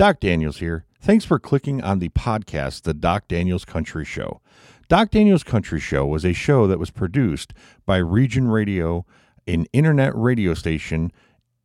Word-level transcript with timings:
Doc 0.00 0.18
Daniels 0.18 0.60
here. 0.60 0.86
Thanks 1.02 1.26
for 1.26 1.38
clicking 1.38 1.82
on 1.82 1.98
the 1.98 2.08
podcast, 2.08 2.84
The 2.84 2.94
Doc 2.94 3.28
Daniels 3.28 3.66
Country 3.66 4.06
Show. 4.06 4.40
Doc 4.88 5.10
Daniels 5.10 5.42
Country 5.42 5.78
Show 5.78 6.06
was 6.06 6.24
a 6.24 6.32
show 6.32 6.66
that 6.66 6.78
was 6.78 6.90
produced 6.90 7.52
by 7.84 7.98
Region 7.98 8.48
Radio, 8.48 9.04
an 9.46 9.66
internet 9.74 10.16
radio 10.16 10.54
station 10.54 11.12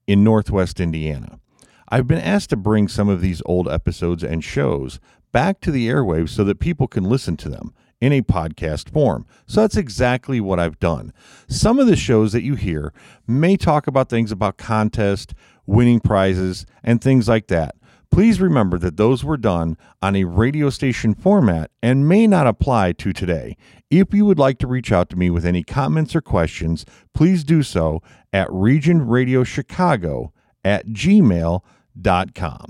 in 0.05 0.25
Northwest 0.25 0.81
Indiana. 0.81 1.39
I've 1.87 2.07
been 2.07 2.19
asked 2.19 2.49
to 2.49 2.57
bring 2.57 2.89
some 2.89 3.07
of 3.07 3.21
these 3.21 3.41
old 3.45 3.69
episodes 3.69 4.21
and 4.21 4.43
shows 4.43 4.99
back 5.31 5.61
to 5.61 5.71
the 5.71 5.87
airwaves 5.87 6.31
so 6.31 6.43
that 6.43 6.59
people 6.59 6.89
can 6.89 7.05
listen 7.05 7.37
to 7.37 7.47
them 7.47 7.73
in 8.01 8.11
a 8.11 8.21
podcast 8.21 8.89
form. 8.91 9.25
So 9.47 9.61
that's 9.61 9.77
exactly 9.77 10.41
what 10.41 10.59
I've 10.59 10.79
done. 10.79 11.13
Some 11.47 11.79
of 11.79 11.87
the 11.87 11.95
shows 11.95 12.33
that 12.33 12.43
you 12.43 12.55
hear 12.55 12.93
may 13.25 13.55
talk 13.55 13.87
about 13.87 14.09
things 14.09 14.33
about 14.33 14.57
contest, 14.57 15.33
winning 15.65 16.01
prizes, 16.01 16.65
and 16.83 17.01
things 17.01 17.29
like 17.29 17.47
that. 17.47 17.74
Please 18.11 18.39
remember 18.39 18.77
that 18.77 18.97
those 18.97 19.23
were 19.23 19.37
done 19.37 19.77
on 20.01 20.15
a 20.15 20.23
radio 20.23 20.69
station 20.69 21.13
format 21.13 21.71
and 21.81 22.07
may 22.07 22.27
not 22.27 22.47
apply 22.47 22.93
to 22.93 23.13
today. 23.13 23.57
If 23.89 24.13
you 24.13 24.25
would 24.25 24.39
like 24.39 24.57
to 24.59 24.67
reach 24.67 24.91
out 24.91 25.09
to 25.09 25.15
me 25.15 25.29
with 25.29 25.45
any 25.45 25.63
comments 25.63 26.15
or 26.15 26.21
questions, 26.21 26.85
please 27.13 27.43
do 27.43 27.63
so 27.63 28.01
at 28.31 28.47
regionradiochicago 28.49 30.29
at 30.63 30.87
gmail.com. 30.87 32.65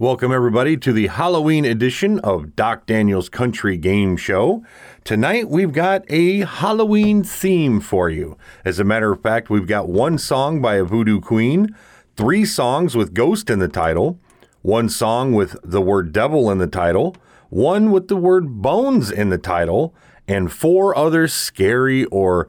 Welcome, 0.00 0.30
everybody, 0.30 0.76
to 0.76 0.92
the 0.92 1.08
Halloween 1.08 1.64
edition 1.64 2.20
of 2.20 2.54
Doc 2.54 2.86
Daniels 2.86 3.28
Country 3.28 3.76
Game 3.76 4.16
Show. 4.16 4.62
Tonight, 5.02 5.48
we've 5.48 5.72
got 5.72 6.04
a 6.08 6.42
Halloween 6.42 7.24
theme 7.24 7.80
for 7.80 8.08
you. 8.08 8.38
As 8.64 8.78
a 8.78 8.84
matter 8.84 9.10
of 9.10 9.20
fact, 9.20 9.50
we've 9.50 9.66
got 9.66 9.88
one 9.88 10.16
song 10.16 10.62
by 10.62 10.76
a 10.76 10.84
voodoo 10.84 11.20
queen, 11.20 11.74
three 12.16 12.44
songs 12.44 12.96
with 12.96 13.12
ghost 13.12 13.50
in 13.50 13.58
the 13.58 13.66
title, 13.66 14.20
one 14.62 14.88
song 14.88 15.32
with 15.32 15.56
the 15.62 15.80
word 15.80 16.12
devil 16.12 16.50
in 16.50 16.58
the 16.58 16.66
title, 16.66 17.16
one 17.48 17.90
with 17.90 18.08
the 18.08 18.16
word 18.16 18.60
bones 18.62 19.10
in 19.10 19.30
the 19.30 19.38
title, 19.38 19.94
and 20.26 20.52
four 20.52 20.96
other 20.96 21.26
scary 21.28 22.04
or 22.06 22.46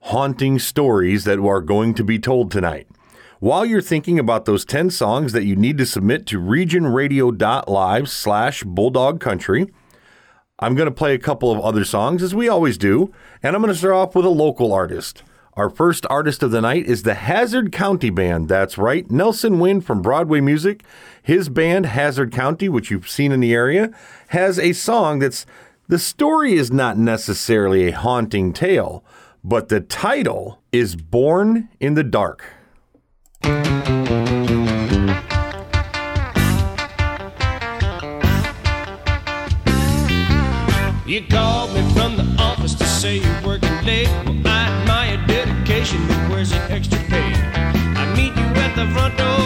haunting 0.00 0.58
stories 0.58 1.24
that 1.24 1.38
are 1.38 1.60
going 1.60 1.94
to 1.94 2.02
be 2.02 2.18
told 2.18 2.50
tonight. 2.50 2.88
While 3.38 3.64
you're 3.64 3.80
thinking 3.80 4.18
about 4.18 4.44
those 4.44 4.64
10 4.64 4.90
songs 4.90 5.32
that 5.32 5.44
you 5.44 5.56
need 5.56 5.78
to 5.78 5.86
submit 5.86 6.26
to 6.26 6.40
regionradio.live 6.40 8.08
slash 8.08 8.62
bulldog 8.62 9.20
country, 9.20 9.66
I'm 10.58 10.76
going 10.76 10.86
to 10.86 10.94
play 10.94 11.14
a 11.14 11.18
couple 11.18 11.50
of 11.50 11.60
other 11.60 11.84
songs 11.84 12.22
as 12.22 12.34
we 12.34 12.48
always 12.48 12.78
do, 12.78 13.12
and 13.42 13.56
I'm 13.56 13.62
going 13.62 13.72
to 13.72 13.78
start 13.78 13.94
off 13.94 14.14
with 14.14 14.24
a 14.24 14.30
local 14.30 14.72
artist. 14.72 15.24
Our 15.54 15.68
first 15.68 16.06
artist 16.08 16.42
of 16.42 16.50
the 16.50 16.62
night 16.62 16.86
is 16.86 17.02
the 17.02 17.12
Hazard 17.12 17.72
County 17.72 18.08
Band. 18.08 18.48
That's 18.48 18.78
right, 18.78 19.10
Nelson 19.10 19.58
Wynn 19.58 19.82
from 19.82 20.00
Broadway 20.00 20.40
Music. 20.40 20.82
His 21.22 21.50
band, 21.50 21.84
Hazard 21.84 22.32
County, 22.32 22.70
which 22.70 22.90
you've 22.90 23.10
seen 23.10 23.32
in 23.32 23.40
the 23.40 23.52
area, 23.52 23.90
has 24.28 24.58
a 24.58 24.72
song 24.72 25.18
that's 25.18 25.44
the 25.88 25.98
story 25.98 26.54
is 26.54 26.72
not 26.72 26.96
necessarily 26.96 27.88
a 27.88 27.92
haunting 27.92 28.54
tale, 28.54 29.04
but 29.44 29.68
the 29.68 29.80
title 29.80 30.62
is 30.72 30.96
Born 30.96 31.68
in 31.78 31.94
the 31.94 32.02
Dark. 32.02 32.46
You 41.04 41.20
called 41.28 41.74
me 41.74 41.92
from 41.92 42.16
the 42.16 42.36
office 42.38 42.74
to 42.76 42.86
say 42.86 43.18
you're 43.18 43.42
working 43.44 43.84
late. 43.84 44.08
Well, 44.24 44.51
but 45.90 46.30
where's 46.30 46.50
the 46.50 46.62
extra 46.70 46.98
pay? 47.08 47.32
I 47.96 48.14
meet 48.14 48.36
you 48.36 48.62
at 48.62 48.76
the 48.76 48.86
front 48.94 49.18
door 49.18 49.41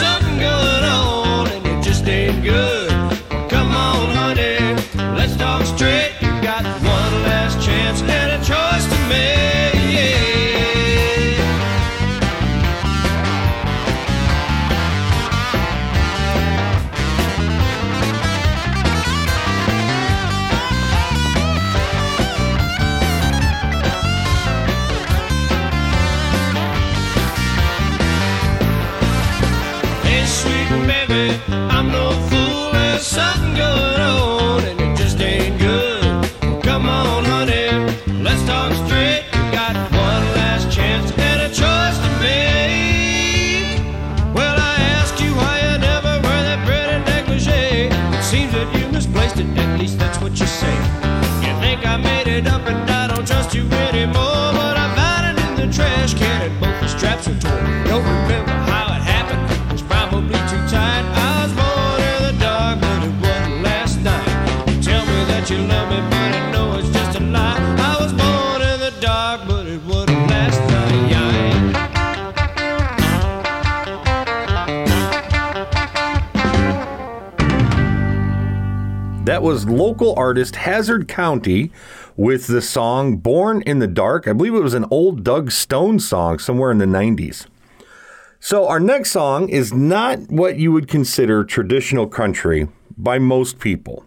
fool, 0.00 0.21
That 79.24 79.44
was 79.44 79.68
local 79.68 80.14
artist 80.16 80.56
Hazard 80.56 81.06
County 81.06 81.70
with 82.16 82.48
the 82.48 82.60
song 82.60 83.18
Born 83.18 83.62
in 83.62 83.78
the 83.78 83.86
Dark. 83.86 84.26
I 84.26 84.32
believe 84.32 84.52
it 84.52 84.60
was 84.60 84.74
an 84.74 84.84
old 84.90 85.22
Doug 85.22 85.52
Stone 85.52 86.00
song 86.00 86.40
somewhere 86.40 86.72
in 86.72 86.78
the 86.78 86.86
90s. 86.86 87.46
So, 88.40 88.66
our 88.66 88.80
next 88.80 89.12
song 89.12 89.48
is 89.48 89.72
not 89.72 90.18
what 90.28 90.58
you 90.58 90.72
would 90.72 90.88
consider 90.88 91.44
traditional 91.44 92.08
country 92.08 92.66
by 92.98 93.20
most 93.20 93.60
people. 93.60 94.04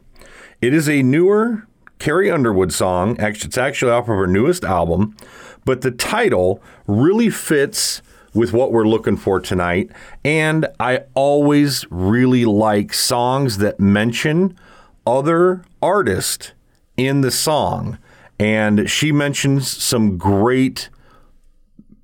It 0.59 0.73
is 0.73 0.89
a 0.89 1.01
newer 1.01 1.65
Carrie 1.97 2.29
Underwood 2.29 2.73
song. 2.73 3.15
It's 3.17 3.57
actually 3.57 3.91
off 3.91 4.09
of 4.09 4.17
her 4.17 4.27
newest 4.27 4.65
album, 4.65 5.15
but 5.63 5.79
the 5.79 5.91
title 5.91 6.61
really 6.87 7.29
fits 7.29 8.01
with 8.33 8.51
what 8.51 8.73
we're 8.73 8.85
looking 8.85 9.15
for 9.15 9.39
tonight. 9.39 9.89
And 10.25 10.67
I 10.77 11.03
always 11.13 11.85
really 11.89 12.43
like 12.43 12.93
songs 12.93 13.59
that 13.59 13.79
mention 13.79 14.57
other 15.05 15.63
artist 15.81 16.53
in 16.97 17.21
the 17.21 17.31
song. 17.31 17.97
And 18.39 18.89
she 18.89 19.11
mentions 19.11 19.69
some 19.69 20.17
great 20.17 20.89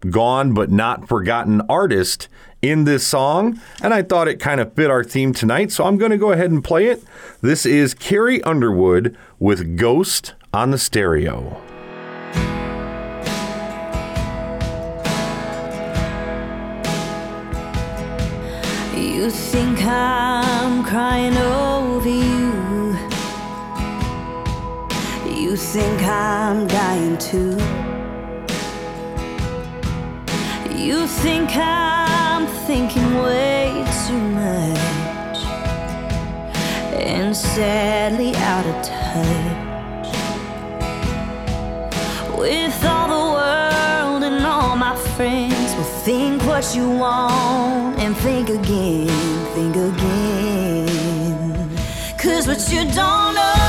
gone 0.09 0.53
but 0.53 0.71
not 0.71 1.07
forgotten 1.07 1.62
artist 1.69 2.27
in 2.62 2.83
this 2.83 3.06
song, 3.06 3.59
and 3.81 3.94
I 3.94 4.03
thought 4.03 4.27
it 4.27 4.39
kind 4.39 4.62
of 4.62 4.74
fit 4.74 4.92
our 4.92 5.03
theme 5.03 5.33
tonight, 5.33 5.71
so 5.71 5.83
I'm 5.86 5.98
going 5.98 6.12
to 6.12 6.18
go 6.18 6.31
ahead 6.31 6.51
and 6.51 6.63
play 6.63 6.88
it. 6.88 7.03
This 7.42 7.65
is 7.65 7.95
Carrie 7.95 8.42
Underwood 8.44 9.18
with 9.39 9.77
Ghost 9.77 10.36
on 10.54 10.69
the 10.69 10.77
Stereo. 10.77 11.59
You 18.95 19.30
think 19.31 19.80
I'm 19.83 20.83
crying 20.83 21.36
over 21.38 22.09
you. 22.09 22.50
You 25.51 25.57
think 25.57 26.01
I'm 26.03 26.65
dying 26.65 27.18
too. 27.18 27.57
You 30.74 31.06
think 31.07 31.50
I'm 31.57 32.48
thinking 32.65 33.15
way 33.15 33.83
too 34.06 34.24
much 34.39 35.39
and 36.95 37.36
sadly 37.36 38.33
out 38.36 38.65
of 38.65 38.75
touch 38.81 40.07
with 42.39 42.86
all 42.86 43.07
the 43.09 43.25
world 43.36 44.24
and 44.24 44.45
all 44.45 44.77
my 44.77 44.95
friends. 45.18 45.74
well 45.75 45.83
think 46.06 46.42
what 46.44 46.74
you 46.74 46.89
want 46.89 48.00
and 48.00 48.15
think 48.15 48.47
again, 48.47 49.09
think 49.54 49.75
again. 49.75 50.97
Cause 52.18 52.47
what 52.47 52.71
you 52.71 52.86
don't 52.94 53.36
know. 53.36 53.60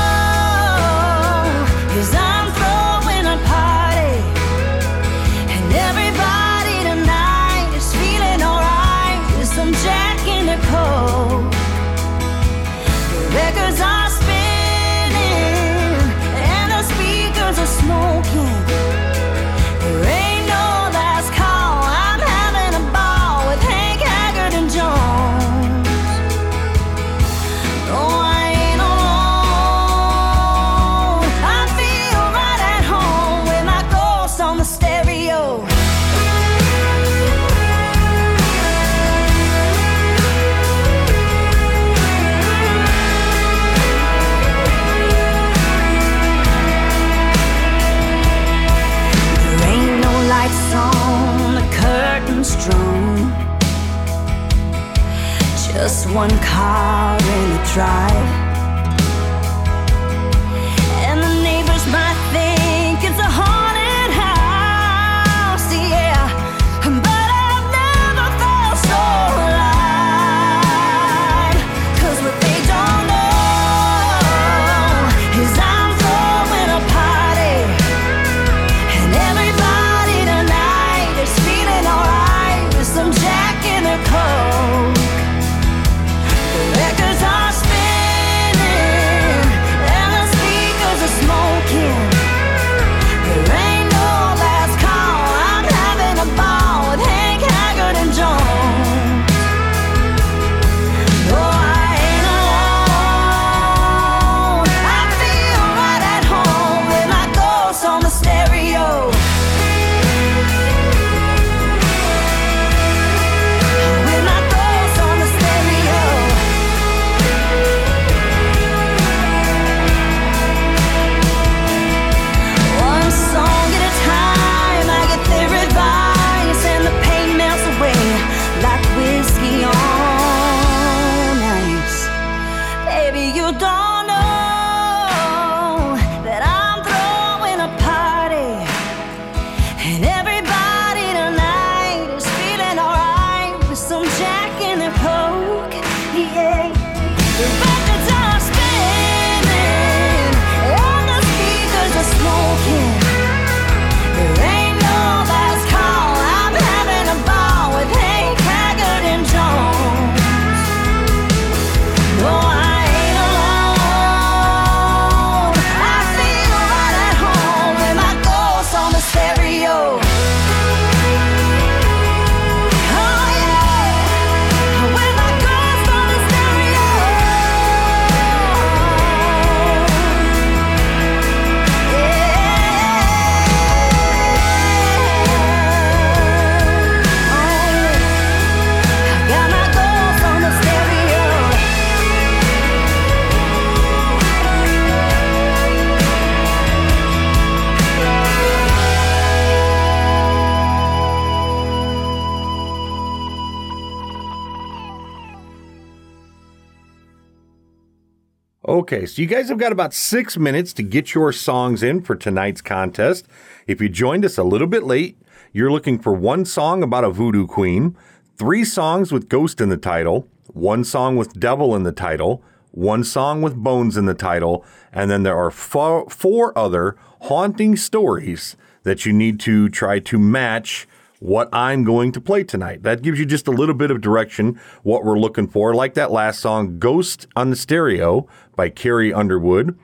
Okay, 208.93 209.07
so 209.07 209.23
you 209.23 209.27
guys 209.27 209.49
have 209.49 209.57
got 209.57 209.71
about 209.71 209.91
six 209.91 210.37
minutes 210.37 210.71
to 210.73 210.83
get 210.83 211.15
your 211.15 211.31
songs 211.31 211.81
in 211.81 212.03
for 212.03 212.15
tonight's 212.15 212.61
contest. 212.61 213.27
If 213.65 213.81
you 213.81 213.89
joined 213.89 214.23
us 214.23 214.37
a 214.37 214.43
little 214.43 214.67
bit 214.67 214.83
late, 214.83 215.17
you're 215.51 215.71
looking 215.71 215.97
for 215.97 216.13
one 216.13 216.45
song 216.45 216.83
about 216.83 217.03
a 217.03 217.09
voodoo 217.09 217.47
queen, 217.47 217.97
three 218.37 218.63
songs 218.63 219.11
with 219.11 219.29
ghost 219.29 219.59
in 219.59 219.69
the 219.69 219.77
title, 219.77 220.27
one 220.53 220.83
song 220.83 221.15
with 221.15 221.39
devil 221.39 221.75
in 221.75 221.81
the 221.81 221.91
title, 221.91 222.43
one 222.69 223.03
song 223.03 223.41
with 223.41 223.55
bones 223.55 223.97
in 223.97 224.05
the 224.05 224.13
title, 224.13 224.63
and 224.91 225.09
then 225.09 225.23
there 225.23 225.39
are 225.39 225.49
four, 225.49 226.07
four 226.07 226.55
other 226.55 226.95
haunting 227.21 227.75
stories 227.75 228.55
that 228.83 229.07
you 229.07 229.11
need 229.11 229.39
to 229.39 229.69
try 229.69 229.97
to 229.97 230.19
match 230.19 230.87
what 231.23 231.47
I'm 231.53 231.85
going 231.85 232.11
to 232.11 232.19
play 232.19 232.43
tonight. 232.43 232.83
That 232.83 233.01
gives 233.01 233.17
you 233.17 233.25
just 233.25 233.47
a 233.47 233.51
little 233.51 233.73
bit 233.73 233.89
of 233.89 234.01
direction 234.01 234.59
what 234.83 235.05
we're 235.05 235.17
looking 235.17 235.47
for, 235.47 235.73
like 235.73 235.93
that 235.93 236.11
last 236.11 236.41
song, 236.41 236.79
Ghost 236.79 237.27
on 237.33 237.49
the 237.49 237.55
Stereo 237.55 238.27
by 238.57 238.69
Carrie 238.69 239.13
Underwood. 239.13 239.79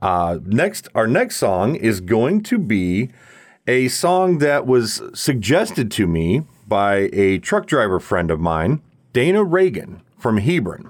Uh, 0.00 0.38
next, 0.46 0.88
our 0.94 1.06
next 1.06 1.36
song 1.36 1.74
is 1.74 2.00
going 2.00 2.42
to 2.44 2.58
be 2.58 3.10
a 3.66 3.88
song 3.88 4.38
that 4.38 4.66
was 4.66 5.02
suggested 5.12 5.90
to 5.90 6.06
me 6.06 6.44
by 6.66 7.10
a 7.12 7.38
truck 7.38 7.66
driver 7.66 8.00
friend 8.00 8.30
of 8.30 8.40
mine, 8.40 8.80
Dana 9.12 9.44
Reagan 9.44 10.00
from 10.18 10.38
Hebron. 10.38 10.88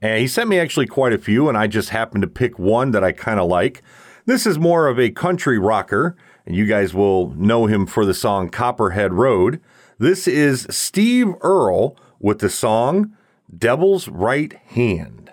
And 0.00 0.20
he 0.20 0.28
sent 0.28 0.48
me 0.48 0.60
actually 0.60 0.86
quite 0.86 1.12
a 1.12 1.18
few, 1.18 1.48
and 1.48 1.58
I 1.58 1.66
just 1.66 1.88
happened 1.88 2.22
to 2.22 2.28
pick 2.28 2.60
one 2.60 2.92
that 2.92 3.02
I 3.02 3.10
kind 3.10 3.40
of 3.40 3.48
like. 3.48 3.82
This 4.26 4.46
is 4.46 4.56
more 4.56 4.86
of 4.86 5.00
a 5.00 5.10
country 5.10 5.58
rocker, 5.58 6.16
and 6.46 6.56
you 6.56 6.66
guys 6.66 6.94
will 6.94 7.30
know 7.34 7.66
him 7.66 7.86
for 7.86 8.04
the 8.04 8.14
song 8.14 8.48
Copperhead 8.48 9.12
Road. 9.12 9.60
This 9.98 10.26
is 10.26 10.66
Steve 10.70 11.34
Earle 11.42 11.96
with 12.18 12.40
the 12.40 12.50
song 12.50 13.16
Devil's 13.56 14.08
Right 14.08 14.52
Hand. 14.68 15.30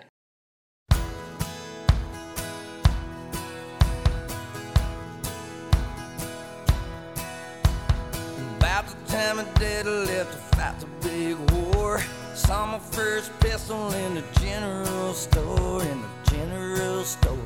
Saw 12.48 12.64
my 12.64 12.78
first 12.78 13.30
pistol 13.40 13.92
in 13.92 14.14
the 14.14 14.24
general 14.40 15.12
store, 15.12 15.82
in 15.82 16.00
the 16.00 16.30
general 16.30 17.04
store. 17.04 17.36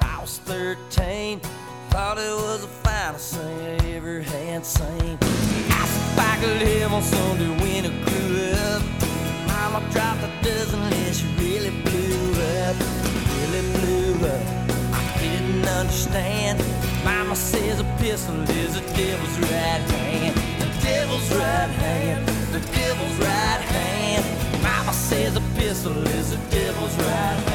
I 0.00 0.20
was 0.22 0.38
13, 0.38 0.88
had 4.52 4.66
seen. 4.66 5.18
I 5.70 5.88
I 6.18 6.46
live 6.58 6.92
on 6.92 7.02
Sunday 7.02 7.48
when 7.62 7.86
I 7.86 7.92
grew 8.04 8.50
up, 8.68 8.82
Mama 9.46 9.80
dropped 9.92 10.22
a 10.28 10.30
dozen 10.44 10.80
and 10.80 11.14
she 11.16 11.26
really 11.40 11.70
blew 11.86 12.32
up, 12.60 12.76
really 13.32 13.64
blew 13.76 14.26
up. 14.28 14.44
I 14.92 15.02
didn't 15.20 15.64
understand. 15.64 16.58
Mama 17.02 17.34
says 17.34 17.80
a 17.80 17.84
pistol 17.98 18.36
is 18.42 18.74
the 18.74 18.84
devil's 18.94 19.38
right 19.50 19.84
hand. 19.96 20.36
The 20.60 20.68
devil's 20.82 21.28
right 21.32 21.72
hand. 21.84 22.28
The 22.52 22.60
devil's 22.76 23.16
right 23.28 23.62
hand. 23.76 24.24
Mama 24.62 24.92
says 24.92 25.34
a 25.34 25.44
pistol 25.56 25.96
is 26.08 26.32
the 26.32 26.40
devil's 26.50 26.96
right 26.96 27.38
hand. 27.48 27.51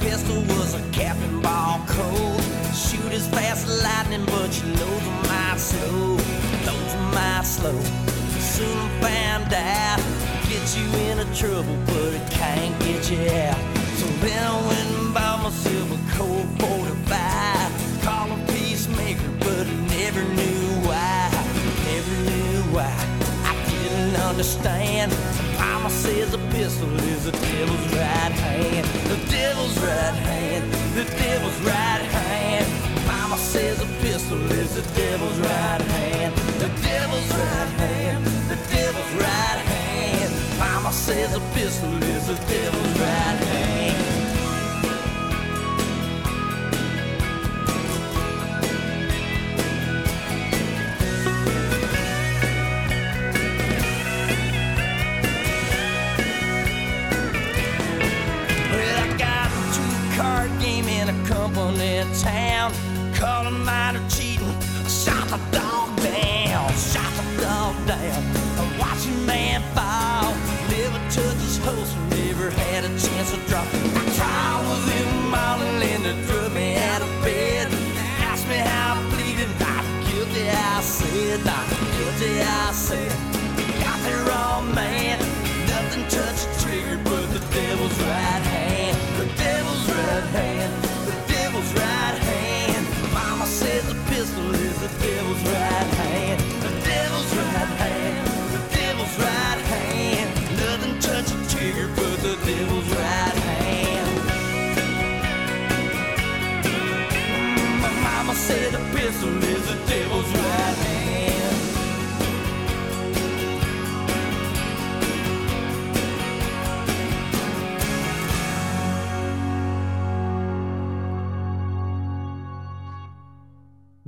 Pistol 0.00 0.40
was 0.54 0.74
a 0.74 0.82
cap 0.92 1.16
and 1.16 1.42
ball 1.42 1.80
Colt. 1.86 2.42
Shoot 2.74 3.12
as 3.12 3.28
fast 3.28 3.66
as 3.66 3.82
lightning, 3.82 4.24
but 4.26 4.50
you 4.58 4.68
loads 4.80 5.04
them 5.04 5.22
might 5.28 5.58
slow. 5.58 6.16
Them 6.64 7.14
might 7.14 7.42
slow. 7.42 7.78
Soon 8.38 8.76
I 8.76 9.00
found 9.00 9.52
out, 9.54 9.98
get 10.48 10.64
you 10.76 10.86
into 11.10 11.26
trouble, 11.34 11.76
but 11.86 12.14
it 12.14 12.30
can't 12.30 12.78
get 12.80 13.10
you 13.10 13.20
out. 13.44 13.60
So 13.96 14.06
then 14.24 14.42
I 14.42 14.66
went 14.68 14.88
and 14.98 15.14
bought 15.14 15.42
myself 15.42 15.88
a 15.92 16.16
Colt 16.16 16.46
45. 16.58 18.02
Call 18.02 18.32
a 18.32 18.38
peacemaker, 18.52 19.30
but 19.40 19.66
I 19.66 19.76
never 19.96 20.22
knew 20.36 20.66
why. 20.88 21.30
Never 21.90 22.14
knew 22.28 22.62
why. 22.74 22.94
I 23.44 23.54
didn't 23.70 24.16
understand. 24.16 25.12
Mama 25.66 25.90
says 25.90 26.32
a 26.32 26.38
pistol 26.54 26.92
is 27.12 27.24
the 27.24 27.32
devil's 27.32 27.86
right 27.92 28.34
hand. 28.46 28.86
The 29.12 29.18
devil's 29.30 29.76
right 29.78 30.18
hand. 30.30 30.64
The 30.94 31.04
devil's 31.18 31.60
right 31.60 32.04
hand. 32.18 32.66
Mama 33.06 33.36
says 33.36 33.80
a 33.82 33.86
pistol 34.00 34.40
is 34.52 34.76
the 34.76 34.84
devil's 34.94 35.38
right 35.40 35.82
hand. 35.96 36.34
The 36.62 36.70
devil's 36.82 37.30
right 37.42 37.72
hand. 37.82 38.24
The 38.52 38.58
devil's 38.76 39.12
right 39.26 39.60
hand. 39.72 40.32
Mama 40.58 40.92
says 40.92 41.34
a 41.34 41.40
pistol 41.58 41.92
is 42.14 42.26
the 42.28 42.38
devil's 42.46 42.98
right 43.00 43.38
hand. 43.50 43.85
Company 61.46 62.02
town. 62.18 62.72
Caught 63.14 63.46
a 63.46 63.50
miner 63.52 64.02
cheating. 64.08 64.52
Shot 64.88 65.28
the 65.28 65.38
dog 65.56 65.94
down. 66.02 66.72
Shot 66.74 67.12
the 67.14 67.40
dog 67.40 67.76
down. 67.86 68.22
I 68.58 68.78
watched 68.80 69.06
a 69.06 69.12
man 69.30 69.62
fall. 69.72 70.34
Never 70.68 70.98
touched 71.08 71.40
his 71.46 71.58
host. 71.58 71.96
Never 72.10 72.50
had 72.50 72.84
a 72.84 72.88
chance 72.88 73.30
to 73.30 73.38
drop. 73.46 73.64
I 73.72 73.85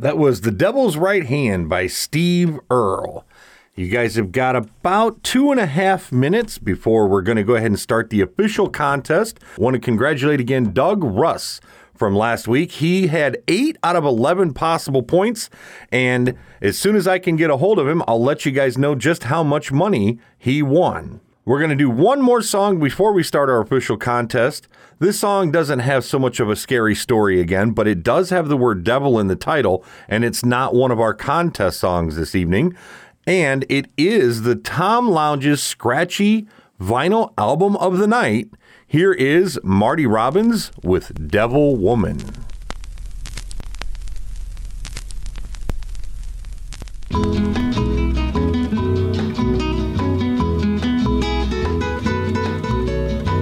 That 0.00 0.17
was 0.17 0.43
The 0.43 0.52
Devil's 0.52 0.97
Right 0.97 1.26
Hand 1.26 1.69
by 1.69 1.88
Steve 1.88 2.61
Earle. 2.71 3.26
You 3.75 3.88
guys 3.88 4.14
have 4.14 4.31
got 4.31 4.55
about 4.55 5.25
two 5.25 5.50
and 5.50 5.59
a 5.59 5.67
half 5.67 6.12
minutes 6.12 6.57
before 6.57 7.09
we're 7.09 7.21
going 7.21 7.35
to 7.35 7.43
go 7.43 7.57
ahead 7.57 7.73
and 7.73 7.81
start 7.81 8.11
the 8.11 8.21
official 8.21 8.69
contest. 8.69 9.40
want 9.57 9.75
to 9.75 9.81
congratulate 9.81 10.38
again 10.38 10.73
Doug 10.73 11.02
Russ 11.02 11.61
from 11.97 12.14
last 12.14 12.47
week. 12.47 12.71
He 12.71 13.09
had 13.09 13.43
eight 13.49 13.76
out 13.83 13.97
of 13.97 14.05
11 14.05 14.55
possible 14.55 15.02
points. 15.02 15.50
And 15.90 16.38
as 16.62 16.78
soon 16.78 16.95
as 16.95 17.09
I 17.09 17.19
can 17.19 17.35
get 17.35 17.50
a 17.50 17.57
hold 17.57 17.81
of 17.81 17.88
him, 17.88 18.05
I'll 18.07 18.23
let 18.23 18.47
you 18.47 18.52
guys 18.52 18.78
know 18.78 18.95
just 18.95 19.25
how 19.25 19.43
much 19.43 19.73
money 19.73 20.21
he 20.38 20.62
won. 20.62 21.21
We're 21.45 21.59
going 21.59 21.71
to 21.71 21.76
do 21.76 21.90
one 21.90 22.23
more 22.23 22.43
song 22.43 22.78
before 22.78 23.12
we 23.12 23.25
start 23.25 23.50
our 23.50 23.61
official 23.61 23.97
contest. 23.97 24.69
This 25.00 25.21
song 25.21 25.52
doesn't 25.52 25.78
have 25.78 26.05
so 26.05 26.19
much 26.19 26.40
of 26.40 26.50
a 26.50 26.57
scary 26.57 26.97
story 26.97 27.40
again, 27.40 27.71
but 27.71 27.87
it 27.87 28.02
does 28.02 28.31
have 28.31 28.49
the 28.49 28.57
word 28.57 28.83
devil 28.83 29.21
in 29.21 29.28
the 29.28 29.37
title, 29.37 29.85
and 30.09 30.25
it's 30.25 30.45
not 30.45 30.75
one 30.75 30.90
of 30.90 30.99
our 30.99 31.14
contest 31.14 31.78
songs 31.78 32.17
this 32.17 32.35
evening. 32.35 32.76
And 33.25 33.64
it 33.69 33.87
is 33.97 34.43
the 34.43 34.57
Tom 34.57 35.09
Lounge's 35.09 35.62
scratchy 35.62 36.49
vinyl 36.81 37.33
album 37.38 37.76
of 37.76 37.99
the 37.99 38.09
night. 38.09 38.50
Here 38.88 39.12
is 39.12 39.61
Marty 39.62 40.05
Robbins 40.05 40.73
with 40.83 41.28
Devil 41.31 41.76
Woman. 41.76 42.19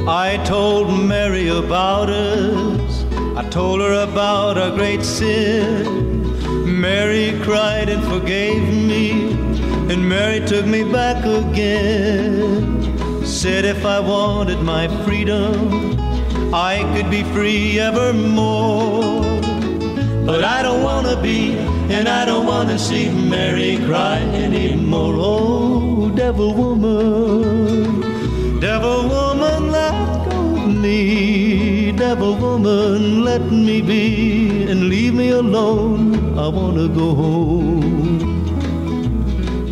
I 0.08 0.36
told 0.44 0.96
Mary 0.96 1.48
about 1.48 2.10
us. 2.10 3.04
I 3.36 3.42
told 3.50 3.80
her 3.80 4.04
about 4.04 4.56
our 4.56 4.70
great 4.70 5.04
sin. 5.04 6.80
Mary 6.80 7.36
cried 7.42 7.88
and 7.88 8.04
forgave 8.04 8.62
me, 8.72 9.32
and 9.90 10.08
Mary 10.08 10.46
took 10.46 10.64
me 10.64 10.84
back 10.84 11.24
again. 11.24 13.26
Said 13.26 13.64
if 13.64 13.84
I 13.84 13.98
wanted 13.98 14.62
my 14.62 14.86
freedom, 15.04 15.98
I 16.54 16.84
could 16.94 17.10
be 17.10 17.24
free 17.34 17.80
evermore. 17.80 19.24
But 20.24 20.44
I 20.44 20.62
don't 20.62 20.84
wanna 20.84 21.20
be, 21.20 21.58
and 21.90 22.08
I 22.08 22.24
don't 22.24 22.46
wanna 22.46 22.78
see 22.78 23.10
Mary 23.10 23.78
cry 23.84 24.18
anymore. 24.18 25.14
Oh, 25.16 26.12
devil 26.14 26.54
woman. 26.54 28.02
Devil 28.60 29.08
woman, 29.08 29.25
go 30.86 31.90
of. 31.90 31.96
Devil 31.96 32.36
woman, 32.36 33.24
let 33.24 33.42
me 33.50 33.82
be 33.82 34.64
and 34.70 34.88
leave 34.88 35.14
me 35.14 35.30
alone. 35.30 36.38
I 36.38 36.48
wanna 36.48 36.88
go 36.88 37.14
home. 37.14 38.44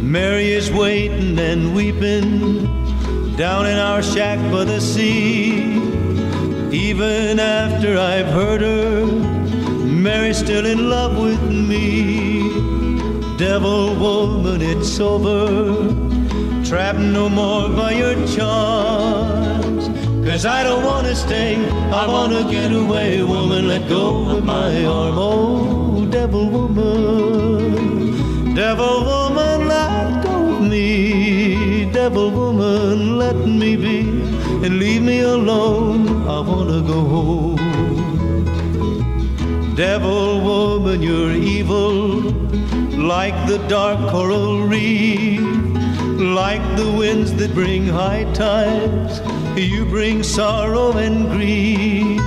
Mary 0.00 0.52
is 0.52 0.70
waiting 0.70 1.38
and 1.38 1.74
weeping 1.74 2.66
down 3.36 3.66
in 3.66 3.78
our 3.78 4.02
shack 4.02 4.38
by 4.50 4.64
the 4.64 4.80
sea. 4.80 5.80
Even 6.72 7.38
after 7.38 7.98
I've 7.98 8.26
hurt 8.26 8.62
her, 8.62 9.06
Mary's 9.86 10.38
still 10.38 10.66
in 10.66 10.88
love 10.88 11.18
with 11.18 11.42
me. 11.50 12.48
Devil 13.36 13.94
woman, 13.96 14.62
it's 14.62 15.00
over 15.00 16.12
trapped 16.64 16.98
no 16.98 17.28
more 17.28 17.68
by 17.68 17.92
your 17.92 18.14
charms. 18.26 19.53
Cause 20.24 20.46
I 20.46 20.64
don't 20.64 20.82
wanna 20.82 21.14
stay, 21.14 21.56
I 21.92 22.06
wanna 22.08 22.50
get 22.50 22.72
away. 22.72 23.22
Woman, 23.22 23.68
let 23.68 23.86
go 23.88 24.30
of 24.30 24.42
my 24.42 24.84
arm. 24.84 25.14
Oh, 25.18 26.06
devil 26.06 26.48
woman, 26.48 28.14
devil 28.54 29.04
woman, 29.04 29.68
let 29.68 30.24
go 30.24 30.54
of 30.54 30.62
me. 30.62 31.90
Devil 31.92 32.30
woman, 32.30 33.18
let 33.18 33.36
me 33.36 33.76
be 33.76 34.00
and 34.64 34.78
leave 34.78 35.02
me 35.02 35.20
alone. 35.20 36.26
I 36.26 36.40
wanna 36.40 36.80
go 36.80 37.00
home. 37.14 37.56
Devil 39.76 40.40
woman, 40.40 41.02
you're 41.02 41.32
evil, 41.32 42.22
like 42.96 43.36
the 43.46 43.58
dark 43.68 43.98
coral 44.10 44.66
reef, 44.66 45.42
like 46.18 46.64
the 46.76 46.90
winds 46.98 47.34
that 47.34 47.52
bring 47.52 47.86
high 47.86 48.24
tides. 48.32 49.20
You 49.56 49.84
bring 49.84 50.24
sorrow 50.24 50.96
and 50.96 51.30
grief. 51.30 52.20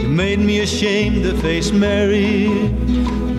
You 0.00 0.08
made 0.08 0.38
me 0.38 0.60
ashamed 0.60 1.22
to 1.24 1.36
face 1.36 1.70
Mary. 1.70 2.48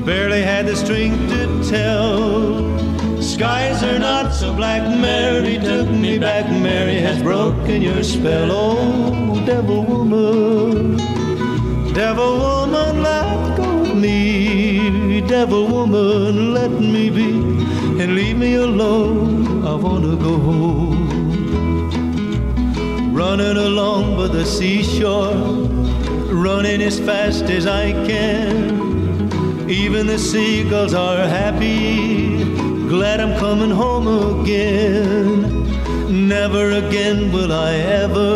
Barely 0.05 0.43
had 0.43 0.67
the 0.67 0.75
strength 0.75 1.29
to 1.29 1.67
tell. 1.67 3.21
Skies 3.21 3.81
are 3.81 3.97
not 3.97 4.33
so 4.33 4.53
black. 4.53 4.83
Mary 4.83 5.57
took 5.57 5.89
me 5.89 6.19
back. 6.19 6.47
Mary 6.51 6.99
has 6.99 7.23
broken 7.23 7.81
your 7.81 8.03
spell. 8.03 8.49
Oh, 8.51 9.43
devil 9.47 9.83
woman. 9.83 10.97
Devil 11.93 12.37
woman, 12.37 13.01
let 13.01 13.57
go 13.57 13.81
of 13.81 13.97
me. 13.97 15.21
Devil 15.21 15.67
woman, 15.67 16.53
let 16.53 16.69
me 16.69 17.09
be 17.09 17.31
and 17.99 18.13
leave 18.13 18.37
me 18.37 18.55
alone. 18.55 19.65
I 19.65 19.73
wanna 19.73 20.15
go 20.17 20.37
home. 20.37 21.03
Running 23.25 23.55
along 23.55 24.17
by 24.17 24.27
the 24.27 24.45
seashore, 24.45 25.33
running 26.45 26.81
as 26.81 26.99
fast 26.99 27.45
as 27.45 27.65
I 27.65 27.93
can. 28.05 29.69
Even 29.69 30.07
the 30.07 30.19
seagulls 30.19 30.93
are 30.93 31.25
happy, 31.39 32.43
glad 32.89 33.21
I'm 33.21 33.39
coming 33.39 33.71
home 33.71 34.07
again. 34.41 36.27
Never 36.27 36.71
again 36.71 37.31
will 37.31 37.53
I 37.53 37.71
ever 38.03 38.27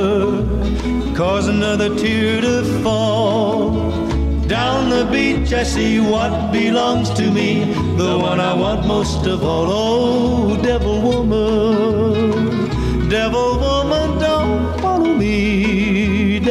cause 1.14 1.50
another 1.50 1.94
tear 1.94 2.40
to 2.40 2.64
fall. 2.82 3.92
Down 4.48 4.90
the 4.90 5.06
beach, 5.12 5.52
I 5.52 5.64
see 5.64 6.00
what 6.00 6.54
belongs 6.54 7.10
to 7.20 7.30
me, 7.30 7.66
the 7.98 8.18
one 8.18 8.40
I 8.40 8.54
want 8.54 8.88
most 8.88 9.28
of 9.28 9.44
all. 9.44 9.68
Oh, 9.70 10.64
devil 10.64 11.02
woman, 11.02 12.70
devil 13.10 13.50
woman. 13.60 13.77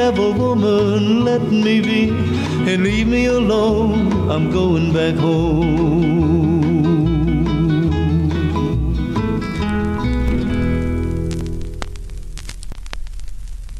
Devil 0.06 0.34
woman, 0.34 1.24
let 1.24 1.42
me 1.42 1.80
be 1.80 2.10
and 2.10 2.84
leave 2.84 3.08
me 3.08 3.26
alone. 3.26 4.30
I'm 4.30 4.52
going 4.52 4.92
back 4.92 5.16
home. 5.16 6.62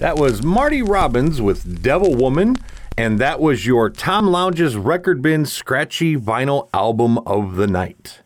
That 0.00 0.16
was 0.16 0.42
Marty 0.42 0.82
Robbins 0.82 1.40
with 1.40 1.80
Devil 1.80 2.16
Woman, 2.16 2.56
and 2.98 3.20
that 3.20 3.38
was 3.38 3.64
your 3.64 3.88
Tom 3.88 4.26
Lounge's 4.26 4.76
Record 4.76 5.22
Bin 5.22 5.46
Scratchy 5.46 6.16
Vinyl 6.16 6.68
Album 6.74 7.18
of 7.18 7.54
the 7.54 7.68
Night. 7.68 8.22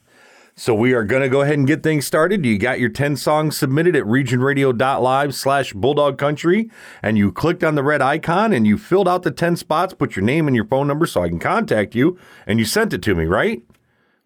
So 0.60 0.74
we 0.74 0.92
are 0.92 1.04
going 1.04 1.22
to 1.22 1.30
go 1.30 1.40
ahead 1.40 1.56
and 1.56 1.66
get 1.66 1.82
things 1.82 2.06
started. 2.06 2.44
You 2.44 2.58
got 2.58 2.78
your 2.78 2.90
10 2.90 3.16
songs 3.16 3.56
submitted 3.56 3.96
at 3.96 4.04
regionradio.live 4.04 5.34
slash 5.34 5.72
bulldog 5.72 6.18
country, 6.18 6.70
and 7.02 7.16
you 7.16 7.32
clicked 7.32 7.64
on 7.64 7.76
the 7.76 7.82
red 7.82 8.02
icon 8.02 8.52
and 8.52 8.66
you 8.66 8.76
filled 8.76 9.08
out 9.08 9.22
the 9.22 9.30
10 9.30 9.56
spots, 9.56 9.94
put 9.94 10.16
your 10.16 10.22
name 10.22 10.46
and 10.46 10.54
your 10.54 10.66
phone 10.66 10.86
number 10.86 11.06
so 11.06 11.22
I 11.22 11.30
can 11.30 11.38
contact 11.38 11.94
you, 11.94 12.18
and 12.46 12.58
you 12.58 12.66
sent 12.66 12.92
it 12.92 13.00
to 13.04 13.14
me, 13.14 13.24
right? 13.24 13.62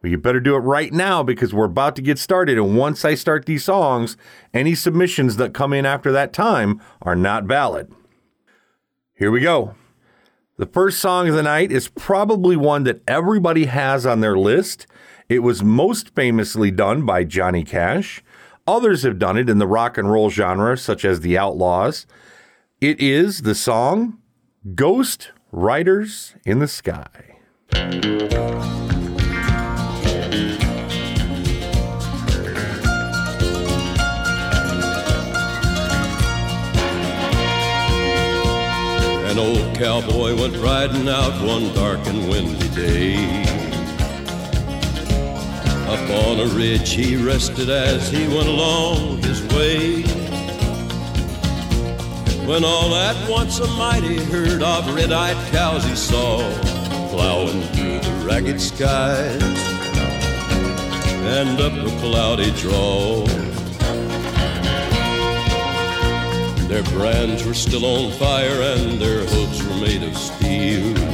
Well, 0.03 0.11
you 0.11 0.19
better 0.19 0.41
do 0.41 0.57
it 0.57 0.59
right 0.59 0.93
now 0.93 1.23
because 1.23 1.55
we're 1.55 1.67
about 1.67 1.95
to 1.97 2.03
get 2.03 2.19
started. 2.19 2.59
And 2.59 2.76
once 2.76 3.05
I 3.05 3.14
start 3.14 3.47
these 3.47 3.62
songs, 3.62 4.17
any 4.53 4.75
submissions 4.75 5.37
that 5.37 5.55
come 5.55 5.73
in 5.73 5.87
after 5.87 6.11
that 6.11 6.33
time 6.33 6.81
are 7.00 7.14
not 7.14 7.45
valid. 7.45 7.95
Here 9.14 9.31
we 9.31 9.38
go. 9.38 9.76
The 10.57 10.67
first 10.67 10.99
song 10.99 11.28
of 11.28 11.37
the 11.37 11.45
night 11.45 11.71
is 11.71 11.87
probably 11.89 12.56
one 12.56 12.82
that 12.85 13.02
everybody 13.06 13.67
has 13.67 14.04
on 14.04 14.19
their 14.19 14.37
list. 14.37 14.89
It 15.28 15.39
was 15.39 15.63
most 15.65 16.15
famously 16.15 16.71
done 16.71 17.06
by 17.06 17.25
Johnny 17.25 17.65
Cash. 17.65 18.23
Others 18.67 19.04
have 19.04 19.19
done 19.19 19.39
it 19.39 19.49
in 19.49 19.58
the 19.58 19.67
rock 19.67 19.97
and 19.97 20.10
roll 20.10 20.28
genre, 20.28 20.76
such 20.76 21.02
as 21.04 21.21
the 21.21 21.39
Outlaws. 21.39 22.06
It 22.80 23.00
is 23.00 23.43
the 23.43 23.54
song 23.54 24.19
Ghost 24.75 25.30
Riders 25.50 26.34
in 26.45 26.58
the 26.58 26.69
Sky. 26.69 27.39
An 39.26 39.39
old 39.39 39.75
cowboy 39.75 40.39
went 40.39 40.56
riding 40.58 41.08
out 41.08 41.43
one 41.43 41.75
dark 41.75 42.06
and 42.06 42.28
windy 42.28 42.69
day. 42.69 43.44
Up 45.95 46.11
on 46.26 46.41
a 46.41 46.47
ridge 46.47 46.91
he 46.91 47.15
rested 47.15 47.71
as 47.71 48.11
he 48.11 48.26
went 48.26 48.49
along 48.49 49.23
his 49.23 49.41
way. 49.54 50.02
When 52.49 52.65
all 52.65 52.93
at 52.97 53.30
once 53.30 53.61
a 53.61 53.69
mighty 53.76 54.17
herd 54.25 54.61
of 54.61 54.93
red-eyed 54.93 55.37
cows 55.52 55.85
he 55.85 55.95
saw 55.95 56.39
plowing 57.11 57.63
through 57.75 58.00
the 58.00 58.25
ragged 58.26 58.61
skies 58.61 59.41
and 61.39 61.61
up 61.61 61.73
a 61.73 62.00
cloudy 62.00 62.50
draw. 62.57 63.25
Their 66.67 66.83
brands 66.91 67.45
were 67.45 67.54
still 67.54 67.85
on 67.85 68.11
fire 68.19 68.63
and 68.63 69.00
their 69.00 69.21
hooves 69.21 69.63
were 69.63 69.76
made 69.76 70.02
of 70.02 70.17
steel. 70.19 71.14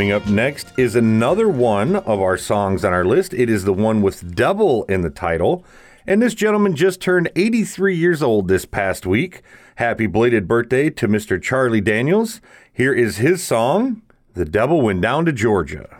Coming 0.00 0.12
up 0.12 0.28
next 0.28 0.72
is 0.78 0.96
another 0.96 1.46
one 1.46 1.94
of 1.94 2.22
our 2.22 2.38
songs 2.38 2.86
on 2.86 2.92
our 2.94 3.04
list. 3.04 3.34
It 3.34 3.50
is 3.50 3.64
the 3.64 3.74
one 3.74 4.00
with 4.00 4.34
Devil 4.34 4.84
in 4.84 5.02
the 5.02 5.10
title. 5.10 5.62
And 6.06 6.22
this 6.22 6.32
gentleman 6.32 6.74
just 6.74 7.02
turned 7.02 7.30
83 7.36 7.94
years 7.94 8.22
old 8.22 8.48
this 8.48 8.64
past 8.64 9.04
week. 9.04 9.42
Happy 9.74 10.06
belated 10.06 10.48
birthday 10.48 10.88
to 10.88 11.06
Mr. 11.06 11.38
Charlie 11.40 11.82
Daniels. 11.82 12.40
Here 12.72 12.94
is 12.94 13.18
his 13.18 13.42
song, 13.42 14.00
The 14.32 14.46
Devil 14.46 14.80
Went 14.80 15.02
Down 15.02 15.26
to 15.26 15.32
Georgia. 15.32 15.99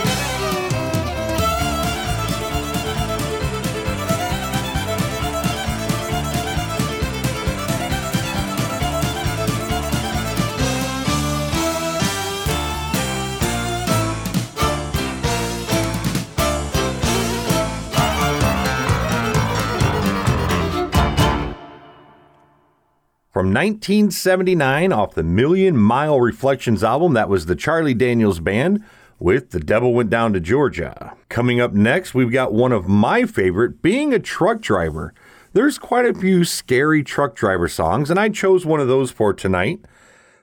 From 23.41 23.55
1979 23.55 24.93
off 24.93 25.15
the 25.15 25.23
Million 25.23 25.75
Mile 25.75 26.21
Reflections 26.21 26.83
album, 26.83 27.13
that 27.13 27.27
was 27.27 27.47
the 27.47 27.55
Charlie 27.55 27.95
Daniels 27.95 28.39
Band 28.39 28.83
with 29.17 29.49
The 29.49 29.59
Devil 29.59 29.95
Went 29.95 30.11
Down 30.11 30.31
to 30.33 30.39
Georgia. 30.39 31.17
Coming 31.27 31.59
up 31.59 31.73
next, 31.73 32.13
we've 32.13 32.31
got 32.31 32.53
one 32.53 32.71
of 32.71 32.87
my 32.87 33.25
favorite, 33.25 33.81
being 33.81 34.13
a 34.13 34.19
truck 34.19 34.61
driver. 34.61 35.15
There's 35.53 35.79
quite 35.79 36.05
a 36.05 36.13
few 36.13 36.43
scary 36.43 37.01
truck 37.01 37.33
driver 37.33 37.67
songs, 37.67 38.11
and 38.11 38.19
I 38.19 38.29
chose 38.29 38.63
one 38.63 38.79
of 38.79 38.87
those 38.87 39.09
for 39.09 39.33
tonight. 39.33 39.79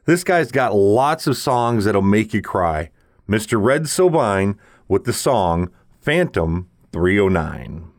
This 0.05 0.25
guy's 0.25 0.51
got 0.51 0.75
lots 0.75 1.29
of 1.29 1.37
songs 1.37 1.85
that'll 1.85 2.03
make 2.03 2.35
you 2.35 2.43
cry. 2.43 2.91
Mr. 3.29 3.63
Red 3.65 3.85
Sovine 3.85 4.59
with 4.89 5.05
the 5.05 5.13
song 5.13 5.71
Phantom 6.01 6.69
309. 6.91 7.93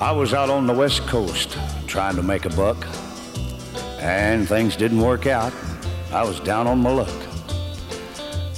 I 0.00 0.12
was 0.12 0.32
out 0.32 0.48
on 0.48 0.68
the 0.68 0.72
West 0.72 1.00
Coast 1.08 1.58
trying 1.88 2.14
to 2.14 2.22
make 2.22 2.44
a 2.44 2.50
buck, 2.50 2.86
and 3.98 4.48
things 4.48 4.76
didn't 4.76 5.00
work 5.00 5.26
out. 5.26 5.52
I 6.12 6.22
was 6.22 6.38
down 6.38 6.68
on 6.68 6.78
my 6.78 6.90
luck. 6.90 7.12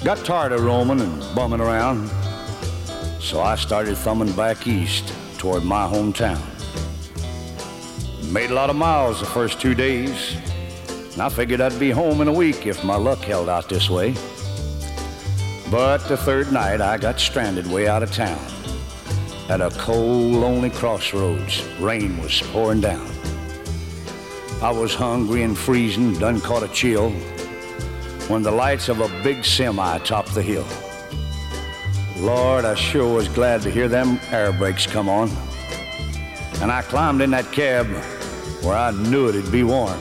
Got 0.05 0.19
tired 0.19 0.53
of 0.53 0.63
roaming 0.63 1.01
and 1.01 1.35
bumming 1.35 1.63
around, 1.63 2.09
so 3.21 3.41
I 3.41 3.57
started 3.57 3.97
thumbing 3.97 4.33
back 4.33 4.67
east 4.67 5.15
toward 5.39 5.65
my 5.65 5.87
hometown. 5.89 6.39
Made 8.31 8.51
a 8.51 8.55
lot 8.55 8.69
of 8.69 8.77
miles 8.77 9.21
the 9.21 9.27
first 9.27 9.59
two 9.59 9.75
days, 9.75 10.37
and 11.15 11.23
I 11.23 11.31
figured 11.31 11.63
I'd 11.63 11.81
be 11.81 11.91
home 11.91 12.21
in 12.21 12.29
a 12.29 12.33
week 12.35 12.67
if 12.67 12.85
my 12.85 12.97
luck 12.97 13.21
held 13.21 13.49
out 13.49 13.67
this 13.67 13.89
way. 13.89 14.13
But 15.71 16.07
the 16.07 16.19
third 16.19 16.53
night, 16.53 16.83
I 16.83 16.99
got 16.99 17.19
stranded 17.19 17.67
way 17.67 17.89
out 17.89 18.03
of 18.03 18.13
town 18.13 18.60
at 19.51 19.61
a 19.61 19.71
cold, 19.71 20.33
lonely 20.33 20.71
crossroads. 20.71 21.67
Rain 21.81 22.17
was 22.23 22.41
pouring 22.53 22.81
down. 22.81 23.05
I 24.63 24.71
was 24.71 24.95
hungry 24.95 25.43
and 25.43 25.59
freezing, 25.59 26.15
done 26.15 26.41
caught 26.41 26.63
a 26.63 26.69
chill, 26.69 27.11
when 28.29 28.45
the 28.45 28.51
lights 28.53 28.89
of 28.89 29.01
a 29.01 29.09
big 29.25 29.45
semi 29.45 29.99
topped 29.99 30.35
the 30.37 30.43
hill. 30.43 30.67
Lord, 32.19 32.65
I 32.65 32.77
sure 32.77 33.13
was 33.13 33.27
glad 33.27 33.61
to 33.63 33.71
hear 33.71 33.89
them 33.89 34.21
air 34.31 34.53
brakes 34.53 34.87
come 34.87 35.09
on. 35.09 35.29
And 36.63 36.71
I 36.71 36.83
climbed 36.83 37.21
in 37.21 37.31
that 37.33 37.51
cab 37.51 37.87
where 38.63 38.77
I 38.77 38.93
knew 38.93 39.29
it'd 39.29 39.51
be 39.51 39.65
warm. 39.65 39.99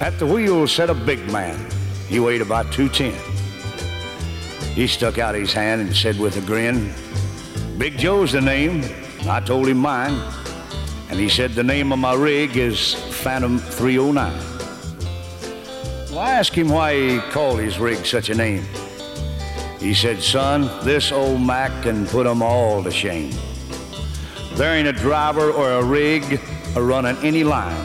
At 0.00 0.18
the 0.18 0.26
wheel 0.26 0.66
sat 0.66 0.90
a 0.90 0.94
big 0.94 1.30
man. 1.30 1.64
He 2.08 2.18
weighed 2.18 2.40
about 2.40 2.72
210. 2.72 3.12
He 4.74 4.88
stuck 4.88 5.18
out 5.18 5.36
his 5.36 5.52
hand 5.52 5.80
and 5.80 5.94
said 5.94 6.18
with 6.18 6.36
a 6.38 6.40
grin, 6.40 6.92
Big 7.82 7.98
Joe's 7.98 8.30
the 8.30 8.40
name. 8.40 8.84
I 9.28 9.40
told 9.40 9.66
him 9.66 9.78
mine. 9.78 10.16
And 11.10 11.18
he 11.18 11.28
said 11.28 11.50
the 11.50 11.64
name 11.64 11.92
of 11.92 11.98
my 11.98 12.14
rig 12.14 12.56
is 12.56 12.94
Phantom 12.94 13.58
309. 13.58 14.32
Well, 16.08 16.20
I 16.20 16.30
asked 16.30 16.54
him 16.54 16.68
why 16.68 16.94
he 16.94 17.18
called 17.32 17.58
his 17.58 17.80
rig 17.80 18.06
such 18.06 18.30
a 18.30 18.36
name. 18.36 18.64
He 19.80 19.94
said, 19.94 20.22
son, 20.22 20.70
this 20.84 21.10
old 21.10 21.40
Mack 21.40 21.82
can 21.82 22.06
put 22.06 22.24
'em 22.24 22.40
all 22.40 22.84
to 22.84 22.90
shame. 22.92 23.34
There 24.54 24.76
ain't 24.76 24.86
a 24.86 24.92
driver 24.92 25.50
or 25.50 25.72
a 25.72 25.84
rig 25.84 26.40
a 26.76 26.80
running 26.80 27.16
any 27.24 27.42
line 27.42 27.84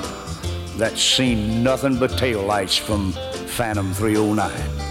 that's 0.78 1.02
seen 1.02 1.64
nothing 1.64 1.98
but 1.98 2.16
tail 2.20 2.44
lights 2.44 2.78
from 2.78 3.14
Phantom 3.58 3.92
309. 3.96 4.87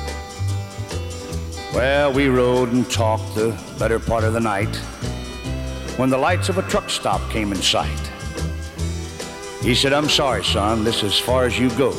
Well, 1.76 2.10
we 2.10 2.28
rode 2.28 2.72
and 2.72 2.90
talked 2.90 3.34
the 3.34 3.54
better 3.78 3.98
part 3.98 4.24
of 4.24 4.32
the 4.32 4.40
night 4.40 4.74
when 5.98 6.08
the 6.08 6.16
lights 6.16 6.48
of 6.48 6.56
a 6.56 6.62
truck 6.62 6.88
stop 6.88 7.20
came 7.30 7.52
in 7.52 7.60
sight. 7.60 8.10
He 9.60 9.74
said, 9.74 9.92
I'm 9.92 10.08
sorry, 10.08 10.42
son, 10.42 10.84
this 10.84 11.02
is 11.02 11.12
as 11.12 11.18
far 11.18 11.44
as 11.44 11.58
you 11.58 11.68
go, 11.76 11.92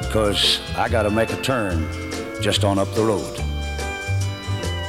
because 0.00 0.60
I 0.76 0.90
got 0.90 1.04
to 1.04 1.10
make 1.10 1.32
a 1.32 1.40
turn 1.40 1.88
just 2.42 2.62
on 2.62 2.78
up 2.78 2.92
the 2.92 3.02
road. 3.02 3.38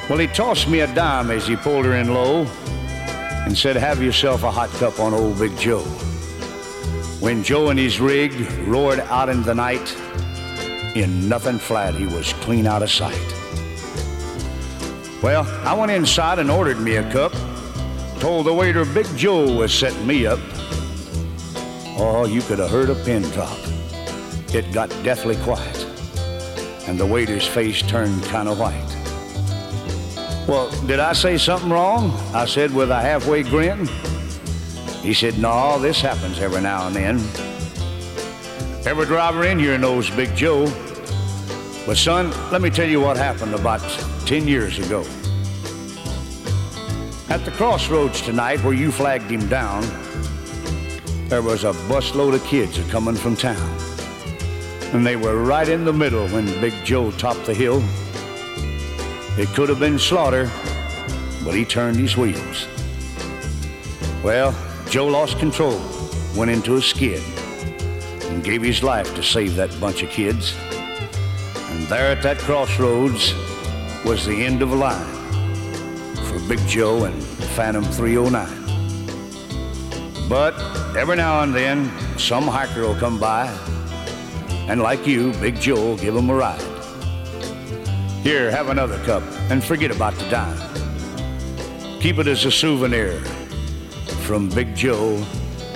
Well, 0.10 0.20
he 0.20 0.28
tossed 0.28 0.68
me 0.68 0.82
a 0.82 0.94
dime 0.94 1.32
as 1.32 1.48
he 1.48 1.56
pulled 1.56 1.86
her 1.86 1.96
in 1.96 2.14
low 2.14 2.46
and 3.46 3.58
said, 3.58 3.78
Have 3.78 4.04
yourself 4.04 4.44
a 4.44 4.52
hot 4.52 4.72
cup 4.72 5.00
on 5.00 5.14
old 5.14 5.40
Big 5.40 5.58
Joe. 5.58 5.84
When 7.22 7.44
Joe 7.44 7.70
and 7.70 7.80
his 7.80 8.02
rig 8.02 8.34
roared 8.68 9.00
out 9.00 9.30
into 9.30 9.46
the 9.46 9.56
night, 9.56 9.96
in 10.98 11.30
nothing 11.30 11.60
flat, 11.60 11.96
he 11.96 12.08
was 12.08 12.34
clean 12.34 12.68
out 12.68 12.84
of 12.84 12.92
sight. 12.92 13.45
Well, 15.26 15.48
I 15.68 15.74
went 15.74 15.92
inside 15.92 16.38
and 16.38 16.52
ordered 16.52 16.80
me 16.80 16.98
a 16.98 17.12
cup. 17.12 17.34
Told 18.20 18.46
the 18.46 18.54
waiter 18.54 18.86
Big 18.86 19.08
Joe 19.18 19.58
was 19.58 19.74
setting 19.74 20.06
me 20.06 20.28
up. 20.28 20.38
Oh, 21.98 22.28
you 22.30 22.44
could 22.44 22.60
have 22.60 22.70
heard 22.70 22.92
a 22.92 22.96
pin 23.04 23.24
drop. 23.32 23.58
It 24.54 24.72
got 24.72 24.90
deathly 25.04 25.36
quiet, 25.38 25.84
and 26.88 27.00
the 27.00 27.08
waiter's 27.08 27.48
face 27.48 27.82
turned 27.82 28.22
kind 28.26 28.48
of 28.48 28.60
white. 28.60 28.86
Well, 30.48 30.70
did 30.86 31.00
I 31.00 31.14
say 31.14 31.40
something 31.40 31.72
wrong? 31.72 32.12
I 32.36 32.46
said 32.46 32.72
with 32.72 32.92
a 32.92 33.02
halfway 33.02 33.42
grin. 33.42 33.88
He 35.02 35.16
said, 35.16 35.40
No, 35.40 35.80
this 35.80 36.02
happens 36.02 36.38
every 36.38 36.62
now 36.62 36.86
and 36.86 36.96
then. 36.96 37.18
Every 38.86 39.08
driver 39.08 39.44
in 39.44 39.58
here 39.58 39.80
knows 39.80 40.08
Big 40.12 40.36
Joe. 40.36 40.66
But, 41.88 41.98
son, 41.98 42.30
let 42.52 42.62
me 42.62 42.70
tell 42.70 42.88
you 42.88 43.02
what 43.02 43.18
happened 43.18 43.56
about 43.56 43.82
10 44.26 44.48
years 44.48 44.80
ago. 44.80 45.02
At 47.30 47.46
the 47.46 47.52
crossroads 47.52 48.22
tonight 48.22 48.64
where 48.64 48.74
you 48.74 48.92
flagged 48.92 49.30
him 49.30 49.48
down, 49.48 49.84
there 51.30 51.44
was 51.44 51.64
a 51.64 51.74
busload 51.88 52.34
of 52.34 52.44
kids 52.44 52.80
coming 52.90 53.14
from 53.14 53.36
town. 53.36 53.80
And 54.94 55.06
they 55.06 55.16
were 55.16 55.44
right 55.44 55.70
in 55.70 55.86
the 55.86 55.94
middle 55.94 56.28
when 56.30 56.46
Big 56.60 56.74
Joe 56.84 57.12
topped 57.12 57.46
the 57.46 57.54
hill. 57.54 57.84
It 59.38 59.48
could 59.50 59.70
have 59.70 59.80
been 59.80 60.00
slaughter, 60.00 60.50
but 61.44 61.54
he 61.54 61.64
turned 61.64 61.98
his 61.98 62.18
wheels. 62.18 62.68
Well, 64.24 64.56
Joe 64.90 65.06
lost 65.06 65.38
control, 65.38 65.80
went 66.36 66.50
into 66.50 66.78
a 66.78 66.82
skid, 66.82 67.22
and 68.24 68.44
gave 68.44 68.64
his 68.64 68.82
life 68.82 69.14
to 69.14 69.22
save 69.22 69.56
that 69.58 69.80
bunch 69.80 70.02
of 70.02 70.10
kids. 70.10 70.56
And 71.70 71.86
there 71.88 72.12
at 72.12 72.24
that 72.24 72.40
crossroads 72.40 73.36
was 74.06 74.26
the 74.28 74.46
end 74.46 74.62
of 74.62 74.72
a 74.72 74.76
line 74.76 75.04
for 76.30 76.38
Big 76.48 76.60
Joe 76.68 77.06
and 77.06 77.24
Phantom 77.56 77.84
309. 77.84 80.30
But 80.30 80.54
every 80.96 81.16
now 81.16 81.42
and 81.42 81.56
then, 81.56 81.92
some 82.20 82.44
hiker 82.44 82.82
will 82.82 82.96
come 82.96 83.20
by, 83.20 83.48
and 84.68 84.80
like 84.80 85.08
you, 85.08 85.34
Big 85.34 85.60
Joe 85.60 85.76
will 85.76 85.98
give 85.98 86.16
him 86.16 86.30
a 86.30 86.36
ride. 86.36 86.62
Here, 88.22 88.52
have 88.52 88.70
another 88.70 89.04
cup, 89.06 89.24
and 89.50 89.64
forget 89.64 89.90
about 89.90 90.14
the 90.16 90.30
dime. 90.30 90.60
Keep 92.00 92.20
it 92.20 92.28
as 92.28 92.46
a 92.46 92.52
souvenir 92.52 93.20
from 94.28 94.50
Big 94.50 94.76
Joe 94.76 95.16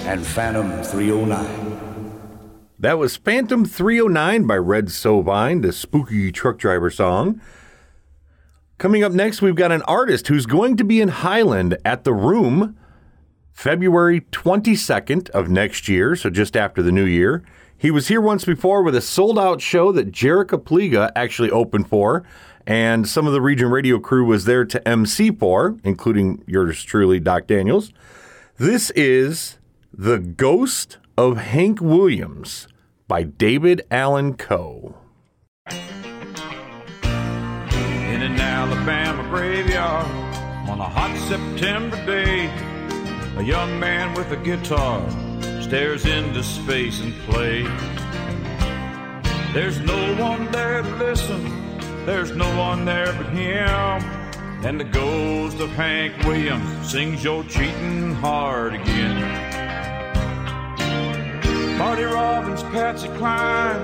and 0.01 0.23
Phantom 0.23 0.83
309. 0.83 2.11
That 2.77 2.99
was 2.99 3.17
Phantom 3.17 3.65
309 3.65 4.45
by 4.45 4.57
Red 4.57 4.85
Sovine, 4.85 5.63
the 5.63 5.73
spooky 5.73 6.31
truck 6.31 6.59
driver 6.59 6.91
song. 6.91 7.41
Coming 8.79 9.03
up 9.03 9.11
next, 9.11 9.41
we've 9.41 9.55
got 9.55 9.73
an 9.73 9.81
artist 9.81 10.29
who's 10.29 10.45
going 10.45 10.77
to 10.77 10.85
be 10.85 11.01
in 11.01 11.09
Highland 11.09 11.77
at 11.83 12.05
the 12.05 12.13
Room 12.13 12.77
February 13.51 14.21
22nd 14.31 15.29
of 15.31 15.49
next 15.49 15.89
year, 15.89 16.15
so 16.15 16.29
just 16.29 16.55
after 16.55 16.81
the 16.81 16.93
new 16.93 17.03
year. 17.03 17.43
He 17.77 17.91
was 17.91 18.07
here 18.07 18.21
once 18.21 18.45
before 18.45 18.81
with 18.81 18.95
a 18.95 19.01
sold 19.01 19.37
out 19.37 19.59
show 19.59 19.91
that 19.91 20.13
Jerica 20.13 20.63
Pliga 20.63 21.11
actually 21.13 21.51
opened 21.51 21.89
for, 21.89 22.23
and 22.65 23.05
some 23.05 23.27
of 23.27 23.33
the 23.33 23.41
region 23.41 23.69
radio 23.69 23.99
crew 23.99 24.23
was 24.23 24.45
there 24.45 24.63
to 24.63 24.87
MC 24.87 25.31
for, 25.31 25.75
including 25.83 26.41
yours 26.47 26.81
truly, 26.81 27.19
Doc 27.19 27.47
Daniels. 27.47 27.91
This 28.55 28.91
is 28.91 29.57
The 29.93 30.19
Ghost 30.19 30.99
of 31.17 31.35
Hank 31.35 31.81
Williams 31.81 32.69
by 33.09 33.23
David 33.23 33.81
Allan 33.91 34.35
Coe. 34.35 34.95
Alabama 38.59 39.23
graveyard 39.29 40.05
on 40.67 40.81
a 40.81 40.83
hot 40.83 41.17
September 41.29 41.95
day. 42.05 42.47
A 43.37 43.41
young 43.41 43.79
man 43.79 44.13
with 44.15 44.29
a 44.33 44.35
guitar 44.35 44.99
stares 45.61 46.05
into 46.05 46.43
space 46.43 46.99
and 46.99 47.13
plays. 47.21 47.69
There's 49.53 49.79
no 49.79 50.13
one 50.21 50.51
there 50.51 50.81
to 50.81 50.95
listen, 50.97 51.41
there's 52.05 52.35
no 52.35 52.53
one 52.57 52.83
there 52.83 53.13
but 53.13 53.27
him. 53.27 54.03
And 54.65 54.77
the 54.77 54.83
ghost 54.83 55.57
of 55.61 55.69
Hank 55.69 56.21
Williams 56.25 56.91
sings 56.91 57.23
your 57.23 57.45
cheating 57.45 58.13
heart 58.15 58.73
again. 58.73 59.21
Marty 61.77 62.03
Robbins, 62.03 62.63
Patsy 62.63 63.07
Cline, 63.19 63.79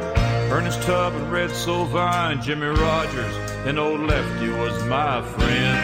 Ernest 0.51 0.81
Tubb 0.81 1.13
and 1.13 1.31
Red 1.31 1.51
Sovine, 1.51 2.43
Jimmie 2.43 2.67
Rodgers, 2.67 3.54
and 3.65 3.79
old 3.79 4.01
Lefty 4.01 4.49
was 4.49 4.83
my 4.85 5.23
friend. 5.23 5.79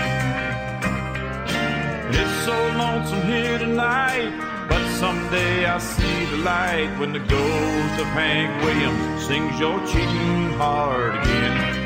It's 2.14 2.46
so 2.46 2.54
lonesome 2.78 3.24
here 3.24 3.58
tonight, 3.58 4.68
but 4.70 4.88
someday 5.00 5.66
I'll 5.66 5.80
see 5.80 6.26
the 6.26 6.38
light 6.38 6.96
when 7.00 7.12
the 7.12 7.20
ghost 7.20 8.00
of 8.00 8.06
Hank 8.14 8.64
Williams 8.64 9.26
sings 9.26 9.60
your 9.60 9.80
cheating 9.88 10.54
heart 10.54 11.16
again. 11.16 11.82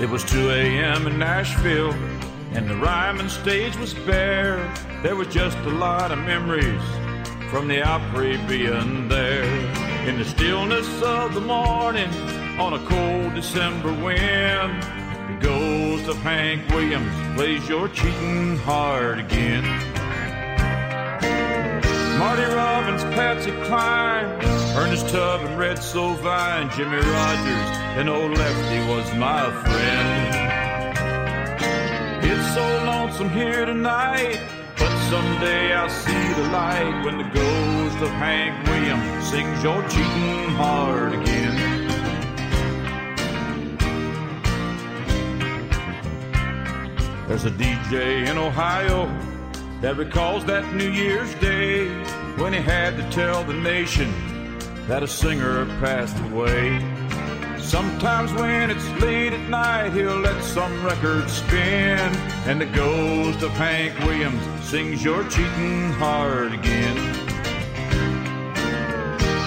It 0.00 0.08
was 0.08 0.24
2 0.24 0.48
a.m. 0.48 1.06
in 1.06 1.18
Nashville, 1.18 1.92
and 2.54 2.70
the 2.70 2.76
Ryman 2.76 3.28
stage 3.28 3.76
was 3.76 3.92
bare. 3.92 4.56
There 5.02 5.16
was 5.16 5.28
just 5.28 5.58
a 5.58 5.70
lot 5.70 6.10
of 6.10 6.18
memories 6.20 6.80
from 7.50 7.68
the 7.68 7.82
Opry 7.82 8.38
being 8.48 9.08
there. 9.08 9.89
In 10.10 10.18
the 10.18 10.24
stillness 10.24 11.02
of 11.02 11.34
the 11.34 11.40
morning, 11.40 12.10
on 12.58 12.74
a 12.74 12.84
cold 12.84 13.32
December 13.36 13.92
wind, 13.92 14.82
the 14.82 15.38
ghost 15.40 16.08
of 16.08 16.16
Hank 16.16 16.68
Williams 16.70 17.12
plays 17.36 17.68
your 17.68 17.86
cheating 17.86 18.56
heart 18.56 19.20
again. 19.20 19.62
Marty 22.18 22.42
Robbins, 22.42 23.04
Patsy 23.14 23.52
Cline, 23.68 24.26
Ernest 24.76 25.08
Tubb 25.10 25.42
and 25.42 25.56
Red 25.56 25.76
Sovine, 25.76 26.74
Jimmie 26.74 26.96
Rodgers, 26.96 27.70
and 27.96 28.08
old 28.08 28.36
Lefty 28.36 28.80
was 28.92 29.14
my 29.14 29.48
friend. 29.62 30.34
It's 32.24 32.54
so 32.54 32.66
lonesome 32.84 33.30
here 33.30 33.64
tonight, 33.64 34.40
but 34.76 34.90
someday 35.08 35.72
I'll 35.72 35.88
see 35.88 36.32
the 36.32 36.48
light 36.48 37.04
when 37.04 37.18
the 37.18 37.30
ghost 37.32 37.79
of 37.96 38.08
Hank 38.10 38.66
Williams 38.68 39.30
sings 39.30 39.62
your 39.62 39.82
cheating 39.88 40.48
heart 40.56 41.12
again. 41.14 41.56
There's 47.28 47.44
a 47.44 47.50
DJ 47.50 48.28
in 48.28 48.38
Ohio 48.38 49.06
that 49.80 49.96
recalls 49.96 50.44
that 50.46 50.74
New 50.74 50.90
Year's 50.90 51.34
Day 51.36 51.88
when 52.36 52.52
he 52.52 52.60
had 52.60 52.96
to 52.96 53.10
tell 53.10 53.44
the 53.44 53.54
nation 53.54 54.12
that 54.88 55.02
a 55.02 55.08
singer 55.08 55.66
passed 55.80 56.18
away. 56.30 56.78
Sometimes 57.58 58.32
when 58.32 58.70
it's 58.70 58.88
late 59.00 59.32
at 59.32 59.48
night, 59.48 59.92
he'll 59.92 60.18
let 60.18 60.42
some 60.42 60.84
record 60.84 61.30
spin, 61.30 62.14
and 62.48 62.60
the 62.60 62.66
ghost 62.66 63.42
of 63.42 63.50
Hank 63.52 63.98
Williams 64.00 64.42
sings 64.64 65.04
your 65.04 65.22
cheating 65.28 65.92
heart 65.92 66.52
again. 66.52 67.19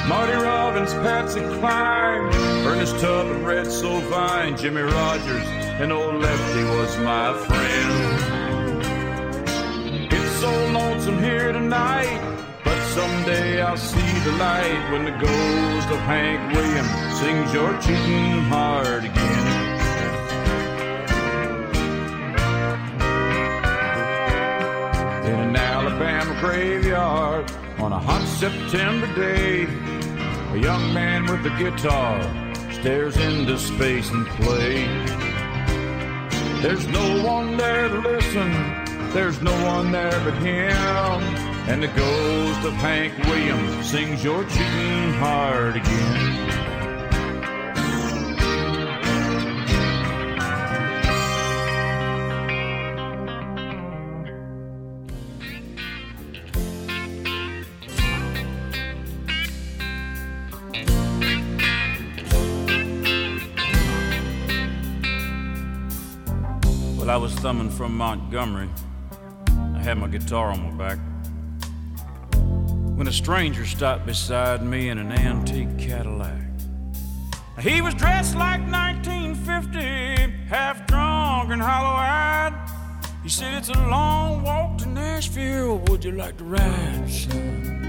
Marty 0.08 0.34
Robbins, 0.34 0.94
Patsy 0.96 1.40
Cline, 1.40 2.34
Ernest 2.68 3.00
Tubb 3.00 3.28
Red 3.46 3.68
Sovine, 3.68 4.60
Jimmie 4.60 4.82
Rodgers, 4.82 5.48
and 5.80 5.94
old 5.94 6.22
Lefty 6.22 6.64
was 6.64 6.98
my 6.98 7.34
friend. 7.48 8.74
It's 10.12 10.32
so 10.42 10.52
lonesome 10.72 11.20
here 11.24 11.54
tonight, 11.54 12.20
but 12.66 12.78
someday 12.88 13.62
I'll 13.62 13.78
see 13.78 14.20
the 14.26 14.32
light 14.34 14.92
when 14.92 15.06
the 15.06 15.12
ghost 15.12 15.88
of 15.90 16.00
Hank 16.00 16.54
Williams 16.54 17.20
sings 17.20 17.54
your 17.54 17.72
cheating 17.82 18.42
heart 18.44 19.06
again. 19.06 19.43
Graveyard 26.44 27.50
on 27.78 27.94
a 27.94 27.98
hot 27.98 28.28
September 28.28 29.08
day, 29.16 29.64
a 30.52 30.58
young 30.58 30.94
man 30.94 31.26
with 31.26 31.46
a 31.46 31.58
guitar 31.58 32.22
stares 32.70 33.16
into 33.16 33.58
space 33.58 34.12
and 34.12 34.28
plays. 34.28 35.10
There's 36.62 36.86
no 36.88 37.24
one 37.26 37.56
there 37.56 37.88
to 37.88 38.00
listen, 38.00 38.52
there's 39.14 39.42
no 39.42 39.54
one 39.66 39.94
there 39.94 40.20
but 40.26 40.34
him. 40.40 41.22
And 41.72 41.82
the 41.82 41.88
ghost 41.88 42.68
of 42.68 42.74
Hank 42.74 43.18
Williams 43.20 43.90
sings 43.90 44.22
your 44.22 44.44
cheating 44.44 45.14
heart 45.14 45.78
again. 45.78 46.63
Thumbing 67.44 67.70
from 67.72 67.98
Montgomery. 67.98 68.70
I 69.76 69.82
had 69.84 69.98
my 69.98 70.08
guitar 70.08 70.48
on 70.52 70.64
my 70.64 70.72
back. 70.78 70.98
When 72.96 73.06
a 73.06 73.12
stranger 73.12 73.66
stopped 73.66 74.06
beside 74.06 74.64
me 74.64 74.88
in 74.88 74.98
an 74.98 75.12
antique 75.12 75.78
Cadillac. 75.78 76.42
He 77.60 77.82
was 77.82 77.96
dressed 77.96 78.38
like 78.38 78.62
1950, 78.62 79.78
half 80.48 80.88
drunk 80.88 81.52
and 81.52 81.62
hollow 81.62 81.98
eyed. 81.98 82.54
He 83.24 83.28
said, 83.28 83.56
It's 83.56 83.68
a 83.68 83.88
long 83.90 84.44
walk 84.44 84.78
to 84.78 84.88
Nashville. 84.88 85.80
Would 85.90 86.06
you 86.06 86.14
like 86.14 86.38
to 86.38 86.46
ride, 86.46 87.10
son? 87.10 87.84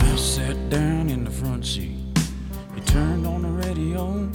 I 0.00 0.16
sat 0.16 0.70
down 0.70 1.10
in 1.10 1.24
the 1.24 1.30
front 1.30 1.66
seat, 1.66 2.01
turned 2.92 3.26
on 3.26 3.40
the 3.40 3.48
radio. 3.66 4.28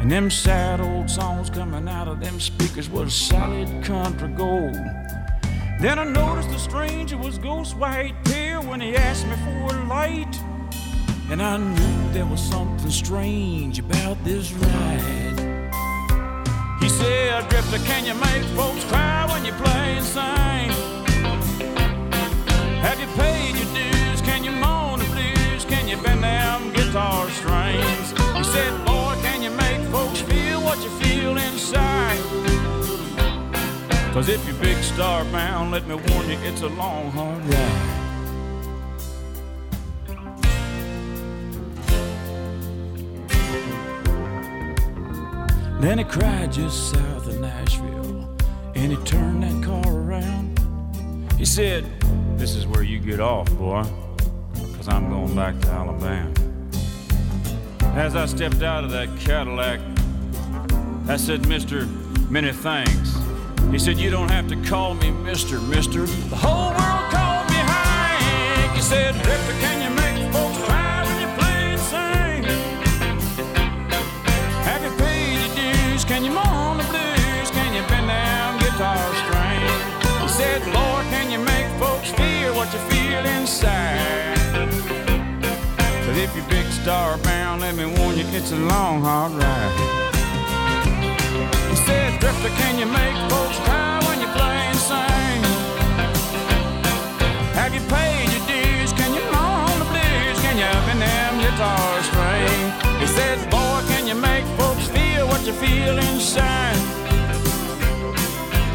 And 0.00 0.12
them 0.12 0.30
sad 0.30 0.80
old 0.80 1.10
songs 1.10 1.50
coming 1.50 1.88
out 1.88 2.06
of 2.06 2.20
them 2.20 2.38
speakers 2.38 2.88
was 2.88 3.12
solid 3.12 3.82
country 3.82 4.28
gold. 4.28 4.76
Then 5.80 5.98
I 5.98 6.04
noticed 6.04 6.50
the 6.50 6.58
stranger 6.58 7.18
was 7.18 7.36
ghost 7.38 7.76
white 7.76 8.14
pale 8.26 8.62
when 8.62 8.80
he 8.80 8.94
asked 8.94 9.26
me 9.26 9.34
for 9.44 9.74
a 9.74 9.84
light. 9.86 10.34
And 11.30 11.42
I 11.42 11.56
knew 11.56 12.12
there 12.12 12.26
was 12.26 12.40
something 12.40 12.90
strange 12.90 13.80
about 13.80 14.22
this 14.22 14.52
ride. 14.52 15.38
He 16.80 16.88
said, 16.88 17.48
Drifter, 17.48 17.78
can 17.78 18.04
you 18.04 18.14
make 18.14 18.44
folks 18.56 18.84
cry 18.84 19.26
when 19.32 19.44
you 19.44 19.52
play 19.54 19.96
and 19.96 20.06
sing? 20.06 20.70
Have 22.86 23.00
you 23.00 23.08
paid 23.16 23.56
your 23.56 23.74
dues? 23.74 23.87
Feel 31.28 31.36
inside? 31.36 32.18
Cause 34.12 34.28
if 34.28 34.46
you're 34.46 34.56
big 34.56 34.76
star 34.82 35.24
bound, 35.26 35.70
let 35.70 35.86
me 35.86 35.94
warn 35.94 36.30
you, 36.30 36.38
it's 36.42 36.62
a 36.62 36.68
long, 36.68 37.10
hard 37.10 37.44
ride. 37.44 37.94
Then 45.80 45.98
he 45.98 46.04
cried 46.04 46.52
just 46.52 46.90
south 46.90 47.28
of 47.28 47.40
Nashville, 47.40 48.36
and 48.74 48.92
he 48.92 48.96
turned 49.04 49.44
that 49.44 49.62
car 49.62 49.86
around. 49.86 50.58
He 51.38 51.44
said, 51.44 51.84
This 52.36 52.56
is 52.56 52.66
where 52.66 52.82
you 52.82 52.98
get 52.98 53.20
off, 53.20 53.48
boy, 53.52 53.84
because 54.54 54.88
I'm 54.88 55.08
going 55.08 55.36
back 55.36 55.60
to 55.60 55.68
Alabama. 55.68 56.32
As 57.94 58.16
I 58.16 58.26
stepped 58.26 58.62
out 58.62 58.82
of 58.82 58.90
that 58.90 59.08
Cadillac, 59.20 59.80
I 61.10 61.16
said, 61.16 61.48
Mister, 61.48 61.86
many 62.28 62.52
thanks. 62.52 63.16
He 63.70 63.78
said, 63.78 63.96
You 63.96 64.10
don't 64.10 64.30
have 64.30 64.46
to 64.48 64.56
call 64.68 64.92
me 64.92 65.10
Mister, 65.10 65.58
Mister. 65.58 66.04
The 66.04 66.36
whole 66.36 66.68
world 66.68 67.10
called 67.10 67.48
me 67.48 67.56
Hank. 67.56 68.76
He 68.76 68.82
said, 68.82 69.14
Drifter, 69.14 69.54
can 69.58 69.80
you 69.80 69.90
make 69.96 70.32
folks 70.34 70.58
cry 70.68 71.02
when 71.06 71.20
you 71.22 71.28
play 71.40 71.72
and 71.72 71.80
sing? 71.80 72.44
Have 74.68 74.84
you 74.84 74.92
paid 75.00 75.40
your 75.40 75.54
dues? 75.56 76.04
Can 76.04 76.24
you 76.24 76.30
moan 76.30 76.76
the 76.76 76.84
blues? 76.84 77.50
Can 77.56 77.72
you 77.72 77.80
bend 77.88 78.08
down 78.08 78.58
guitar 78.60 79.00
strings? 79.24 79.80
He 80.20 80.28
said, 80.28 80.60
Lord, 80.74 81.06
can 81.06 81.30
you 81.32 81.38
make 81.38 81.68
folks 81.80 82.10
feel 82.12 82.54
what 82.54 82.70
you 82.70 82.80
feel 82.92 83.24
inside? 83.24 84.36
But 86.04 86.18
if 86.18 86.36
you're 86.36 86.44
big 86.50 86.66
star 86.66 87.16
bound, 87.18 87.62
let 87.62 87.74
me 87.74 87.86
warn 87.86 88.18
you, 88.18 88.26
it's 88.36 88.52
a 88.52 88.56
long, 88.56 89.00
hard 89.00 89.32
ride. 89.32 90.17
Said, 91.88 92.20
Drifter, 92.20 92.52
can 92.60 92.78
you 92.78 92.84
make 92.84 93.16
folks 93.32 93.58
cry 93.64 93.96
when 94.06 94.20
you 94.20 94.28
play 94.36 94.58
and 94.70 94.76
sing? 94.88 95.40
Have 97.56 97.72
you 97.72 97.80
paid 97.88 98.28
your 98.34 98.44
dues? 98.44 98.92
Can 98.92 99.10
you 99.16 99.24
moan 99.32 99.72
the 99.80 99.88
blues? 99.88 100.36
Can 100.44 100.56
you 100.60 100.68
bend 100.84 101.00
them 101.00 101.34
guitar 101.40 102.02
strings? 102.08 102.72
He 103.00 103.06
said, 103.16 103.38
Boy, 103.50 103.80
can 103.88 104.06
you 104.06 104.14
make 104.14 104.44
folks 104.60 104.86
feel 104.88 105.26
what 105.28 105.46
you 105.46 105.54
feel 105.54 105.96
inside? 105.98 106.76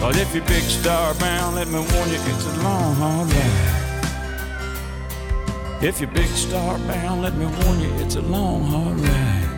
But 0.01 0.18
if 0.18 0.34
you're 0.34 0.45
big 0.45 0.64
star 0.64 1.14
bound, 1.14 1.55
let 1.55 1.68
me 1.68 1.80
warn 1.93 2.09
you, 2.09 2.20
it's 2.32 2.45
a 2.47 2.64
long, 2.64 2.95
hard 2.95 3.32
ride. 3.32 3.84
If 5.84 6.01
you're 6.01 6.09
big 6.09 6.30
star 6.30 6.80
bound, 6.80 7.22
let 7.22 7.36
me 7.36 7.45
warn 7.45 7.80
you, 7.80 7.93
it's 8.03 8.16
a 8.16 8.22
long, 8.22 8.64
hard 8.64 8.99
ride. 8.99 9.53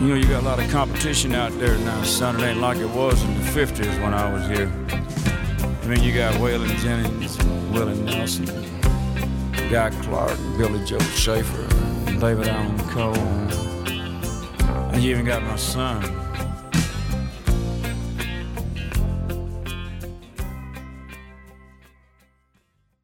You 0.00 0.06
know, 0.06 0.14
you 0.14 0.26
got 0.26 0.42
a 0.42 0.46
lot 0.46 0.58
of 0.58 0.70
competition 0.70 1.34
out 1.34 1.52
there 1.58 1.76
now, 1.76 2.02
son. 2.04 2.40
It 2.40 2.42
ain't 2.42 2.58
like 2.58 2.78
it 2.78 2.88
was 2.88 3.22
in 3.22 3.34
the 3.34 3.44
50s 3.50 4.02
when 4.02 4.14
I 4.14 4.32
was 4.32 4.46
here. 4.48 4.72
I 5.82 5.86
mean, 5.86 6.02
you 6.02 6.14
got 6.14 6.32
Waylon 6.36 6.74
Jennings, 6.78 7.36
Willie 7.70 8.00
Nelson, 8.00 8.46
Guy 9.70 9.90
Clark, 10.02 10.38
and 10.38 10.56
Billy 10.56 10.82
Joe 10.86 10.98
Shaver, 11.00 11.66
and 12.06 12.18
David 12.18 12.48
Allan 12.48 12.78
Coe. 12.88 13.12
And 14.94 15.02
you 15.02 15.10
even 15.10 15.26
got 15.26 15.42
my 15.42 15.56
son. 15.56 16.02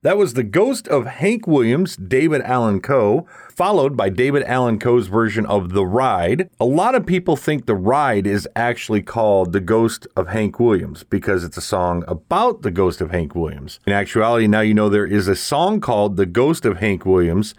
That 0.06 0.18
was 0.18 0.34
the 0.34 0.44
ghost 0.44 0.86
of 0.86 1.04
Hank 1.06 1.48
Williams, 1.48 1.96
David 1.96 2.40
Allan 2.42 2.80
Coe, 2.80 3.26
followed 3.52 3.96
by 3.96 4.08
David 4.08 4.44
Allan 4.44 4.78
Coe's 4.78 5.08
version 5.08 5.44
of 5.46 5.72
The 5.72 5.84
Ride. 5.84 6.48
A 6.60 6.64
lot 6.64 6.94
of 6.94 7.04
people 7.04 7.34
think 7.34 7.66
The 7.66 7.74
Ride 7.74 8.24
is 8.24 8.48
actually 8.54 9.02
called 9.02 9.52
The 9.52 9.58
Ghost 9.58 10.06
of 10.16 10.28
Hank 10.28 10.60
Williams 10.60 11.02
because 11.02 11.42
it's 11.42 11.56
a 11.56 11.60
song 11.60 12.04
about 12.06 12.62
the 12.62 12.70
ghost 12.70 13.00
of 13.00 13.10
Hank 13.10 13.34
Williams. 13.34 13.80
In 13.84 13.92
actuality, 13.92 14.46
now 14.46 14.60
you 14.60 14.74
know 14.74 14.88
there 14.88 15.04
is 15.04 15.26
a 15.26 15.34
song 15.34 15.80
called 15.80 16.16
The 16.16 16.24
Ghost 16.24 16.64
of 16.64 16.76
Hank 16.76 17.04
Williams, 17.04 17.56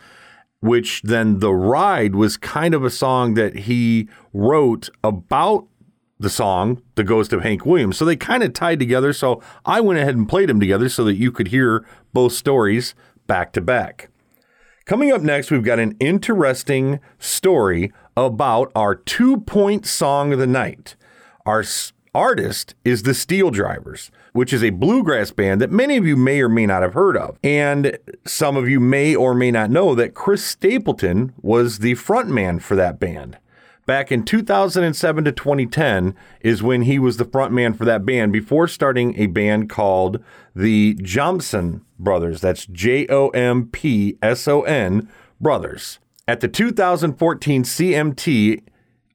which 0.62 1.02
then 1.02 1.40
The 1.40 1.54
Ride 1.54 2.16
was 2.16 2.38
kind 2.38 2.74
of 2.74 2.86
a 2.86 2.90
song 2.90 3.34
that 3.34 3.58
he 3.58 4.08
wrote 4.32 4.90
about 5.04 5.68
the 6.20 6.30
song 6.30 6.82
The 6.96 7.04
Ghost 7.04 7.34
of 7.34 7.44
Hank 7.44 7.66
Williams. 7.66 7.98
So 7.98 8.06
they 8.06 8.16
kind 8.16 8.44
of 8.44 8.54
tied 8.54 8.80
together. 8.80 9.14
So 9.14 9.42
I 9.66 9.82
went 9.82 10.00
ahead 10.00 10.16
and 10.16 10.28
played 10.28 10.50
them 10.50 10.60
together 10.60 10.90
so 10.90 11.04
that 11.04 11.16
you 11.16 11.32
could 11.32 11.50
hear 11.50 11.86
both 12.14 12.34
stories 12.34 12.96
back 13.28 13.54
to 13.54 13.62
back. 13.62 14.10
Coming 14.86 15.12
up 15.12 15.22
next, 15.22 15.52
we've 15.52 15.64
got 15.64 15.80
an 15.80 15.98
interesting 16.00 17.00
story 17.20 17.92
about 18.16 18.72
our 18.74 18.96
two 18.96 19.42
point 19.42 19.86
song 19.86 20.32
of 20.32 20.40
the 20.40 20.48
night. 20.48 20.96
Our 21.46 21.64
artist 22.16 22.74
is 22.84 23.04
the 23.04 23.14
Steel 23.14 23.52
Drivers, 23.52 24.10
which 24.34 24.52
is 24.52 24.64
a 24.64 24.72
bluegrass 24.72 25.32
band 25.32 25.62
that 25.62 25.72
many 25.72 25.98
of 25.98 26.06
you 26.08 26.16
may 26.16 26.42
or 26.42 26.50
may 26.50 26.66
not 26.66 26.82
have 26.82 26.94
heard 26.94 27.16
of. 27.16 27.38
And 27.44 27.98
some 28.26 28.58
of 28.58 28.68
you 28.68 28.80
may 28.80 29.16
or 29.16 29.36
may 29.36 29.52
not 29.52 29.70
know 29.70 29.94
that 29.94 30.16
Chris 30.16 30.44
Stapleton 30.44 31.34
was 31.42 31.80
the 31.80 31.94
frontman 31.94 32.62
for 32.62 32.76
that 32.76 33.00
band. 33.00 33.38
Back 33.88 34.12
in 34.12 34.24
2007 34.24 35.24
to 35.24 35.32
2010 35.32 36.14
is 36.42 36.62
when 36.62 36.82
he 36.82 37.00
was 37.00 37.16
the 37.16 37.24
frontman 37.24 37.74
for 37.74 37.86
that 37.86 38.06
band 38.06 38.34
before 38.34 38.68
starting 38.68 39.18
a 39.18 39.28
band 39.28 39.70
called 39.70 40.22
the 40.54 40.96
Jompson 40.96 41.80
Brothers. 41.98 42.42
That's 42.42 42.66
J 42.66 43.08
O 43.08 43.30
M 43.30 43.70
P 43.70 44.18
S 44.22 44.46
O 44.46 44.64
N 44.64 45.10
Brothers. 45.40 46.00
At 46.28 46.42
the 46.42 46.50
2014 46.50 47.64
CMT 47.64 48.62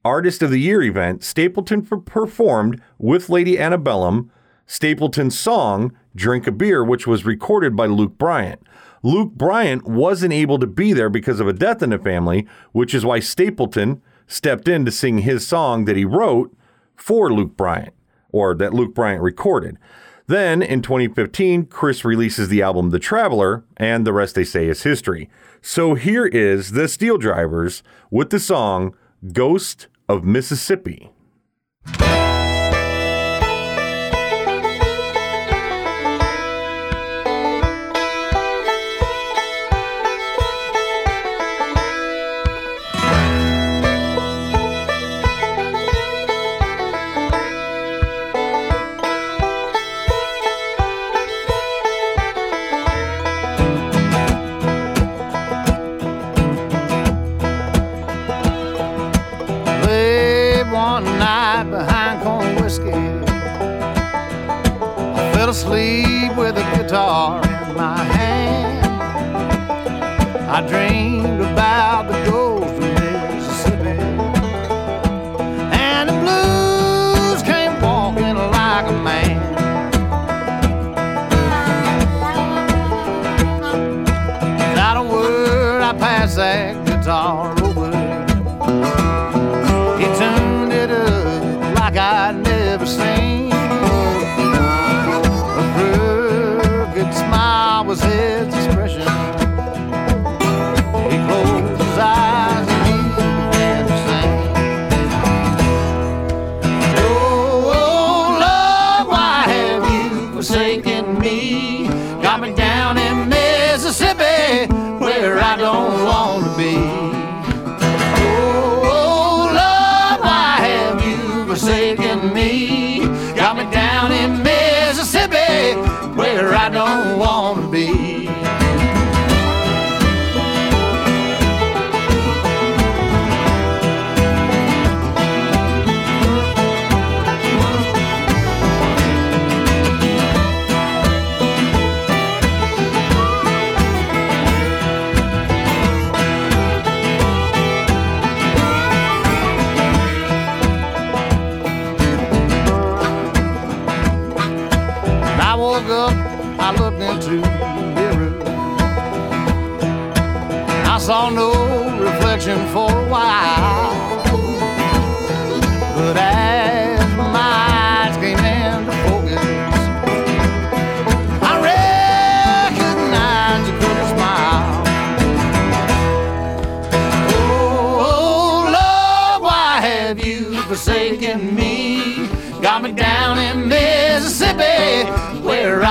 Artist 0.07 0.43
of 0.43 0.51
the 0.51 0.61
Year 0.61 0.81
event, 0.81 1.23
Stapleton 1.23 1.83
performed 1.85 2.81
with 2.97 3.29
Lady 3.29 3.59
Antebellum 3.59 4.33
Stapleton's 4.67 5.39
song 5.39 5.93
Drink 6.17 6.47
a 6.47 6.51
Beer, 6.51 6.83
which 6.83 7.07
was 7.07 7.27
recorded 7.27 7.77
by 7.77 7.85
Luke 7.85 8.17
Bryant. 8.17 8.63
Luke 9.03 9.33
Bryant 9.33 9.87
wasn't 9.87 10.33
able 10.33 10.59
to 10.59 10.67
be 10.67 10.95
there 10.95 11.11
because 11.11 11.41
of 11.41 11.49
a 11.49 11.53
death 11.53 11.83
in 11.83 11.91
the 11.91 11.99
family, 11.99 12.47
which 12.73 12.95
is 12.95 13.05
why 13.05 13.21
Stapleton 13.21 14.01
stepped 14.33 14.67
in 14.67 14.85
to 14.85 14.91
sing 14.91 15.19
his 15.19 15.47
song 15.47 15.85
that 15.85 15.97
he 15.97 16.05
wrote 16.05 16.57
for 16.97 17.33
Luke 17.33 17.57
Bryant, 17.57 17.95
or 18.31 18.55
that 18.55 18.75
Luke 18.75 18.95
Bryant 18.95 19.23
recorded. 19.23 19.79
Then 20.27 20.63
in 20.63 20.83
2015, 20.83 21.67
Chris 21.67 22.05
releases 22.05 22.49
the 22.49 22.63
album 22.63 22.91
The 22.91 22.99
Traveler, 22.99 23.65
and 23.77 24.07
the 24.07 24.13
rest 24.13 24.35
they 24.35 24.45
say 24.45 24.69
is 24.69 24.85
history. 24.85 25.29
So 25.61 25.95
here 25.95 26.27
is 26.27 26.73
the 26.73 26.89
Steel 26.89 27.19
Drivers 27.19 27.83
with 28.11 28.31
the 28.31 28.41
song 28.41 28.95
Ghost 29.33 29.89
of 30.09 30.25
Mississippi. 30.25 31.11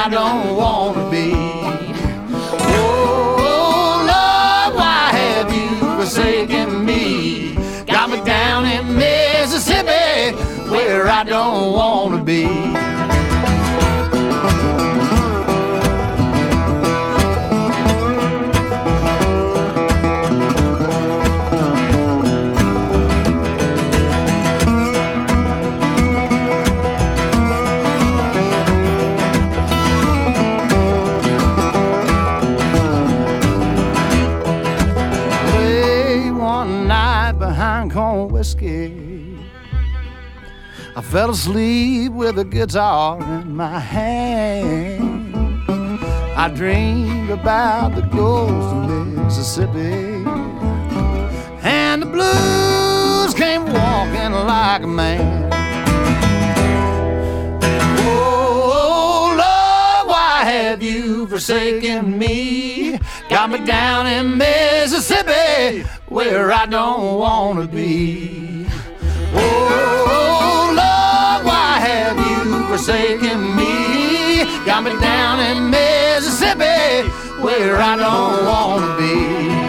I 0.03 0.09
don't 0.09 0.55
want 0.55 0.95
to 0.97 1.11
be. 1.11 1.31
Oh, 3.37 4.03
love, 4.07 4.73
why 4.73 5.11
have 5.13 5.53
you 5.53 5.77
forsaken 5.95 6.83
me? 6.83 7.53
Got 7.85 8.09
me 8.09 8.19
down 8.23 8.65
in 8.65 8.97
Mississippi 8.97 10.35
where 10.71 11.07
I 11.07 11.23
don't 11.23 11.73
want 11.73 12.17
to 12.17 12.23
be. 12.23 12.90
Fell 41.12 41.32
asleep 41.32 42.09
with 42.14 42.39
a 42.39 42.45
guitar 42.45 43.22
in 43.22 43.53
my 43.53 43.78
hand. 43.78 45.36
I 46.38 46.47
dreamed 46.47 47.30
about 47.30 47.95
the 47.95 48.01
ghost 48.01 48.89
of 48.89 49.07
Mississippi. 49.07 50.24
And 51.64 52.01
the 52.01 52.05
blues 52.05 53.34
came 53.34 53.66
walking 53.66 54.32
like 54.32 54.84
a 54.84 54.88
man. 54.88 55.49
Oh, 57.99 59.36
Lord, 59.38 60.07
why 60.09 60.43
have 60.45 60.82
you 60.82 61.28
forsaken 61.28 62.18
me? 62.18 63.01
Got 63.30 63.49
me 63.49 63.66
down 63.66 64.07
in 64.07 64.38
Mississippi 64.38 65.86
where 66.07 66.53
I 66.53 66.66
don't 66.68 67.20
want 67.20 67.59
to 67.59 67.68
be. 67.68 68.66
Oh, 69.34 70.00
forsaken 72.72 73.53
me? 73.53 74.45
Got 74.65 74.86
me 74.86 74.91
down 75.01 75.41
in 75.41 75.69
Mississippi 75.69 77.09
where 77.41 77.76
I 77.76 77.97
don't 77.97 78.45
want 78.45 78.97
to 78.97 78.97
be. 78.97 79.61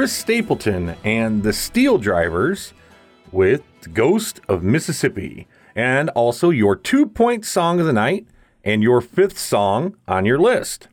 Chris 0.00 0.16
Stapleton 0.16 0.96
and 1.04 1.42
the 1.42 1.52
Steel 1.52 1.98
Drivers 1.98 2.72
with 3.32 3.62
Ghost 3.92 4.40
of 4.48 4.62
Mississippi. 4.62 5.46
And 5.74 6.08
also 6.14 6.48
your 6.48 6.74
two 6.74 7.04
point 7.04 7.44
song 7.44 7.80
of 7.80 7.84
the 7.84 7.92
night 7.92 8.26
and 8.64 8.82
your 8.82 9.02
fifth 9.02 9.38
song 9.38 9.98
on 10.08 10.24
your 10.24 10.38
list. 10.38 10.88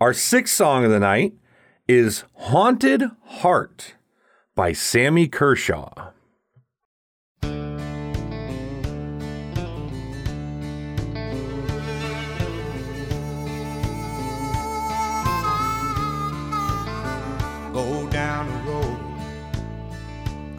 Our 0.00 0.12
sixth 0.12 0.52
song 0.52 0.84
of 0.84 0.90
the 0.90 0.98
night 0.98 1.34
is 1.86 2.24
Haunted 2.34 3.04
Heart 3.24 3.94
by 4.56 4.72
Sammy 4.72 5.28
Kershaw. 5.28 6.10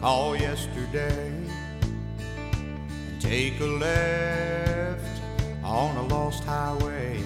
Call 0.00 0.34
yesterday 0.34 1.30
and 3.06 3.20
take 3.20 3.60
a 3.60 3.66
left 3.66 5.20
on 5.62 5.94
a 5.98 6.06
lost 6.06 6.42
highway 6.44 7.22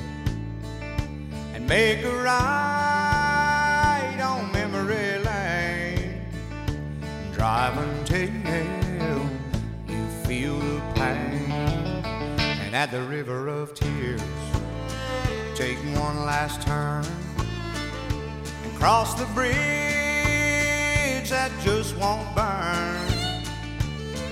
and 1.55 1.65
make 1.69 2.03
a 2.03 2.11
right 2.11 4.19
on 4.21 4.51
memory 4.51 5.23
lane. 5.23 6.21
Drive 7.33 7.79
until 7.79 9.31
you 9.87 10.07
feel 10.27 10.59
the 10.59 10.81
pain. 10.97 11.53
And 11.53 12.75
at 12.75 12.91
the 12.91 13.03
river 13.03 13.47
of 13.47 13.73
tears 13.75 14.21
take 15.55 15.79
one 15.97 16.27
last 16.27 16.61
turn 16.63 17.05
and 18.65 18.75
cross 18.75 19.15
the 19.15 19.27
bridge 19.27 20.04
that 21.31 21.51
just 21.63 21.97
won't 21.97 22.35
burn. 22.35 22.97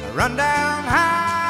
A 0.04 0.12
rundown 0.14 0.84
house 0.84 1.41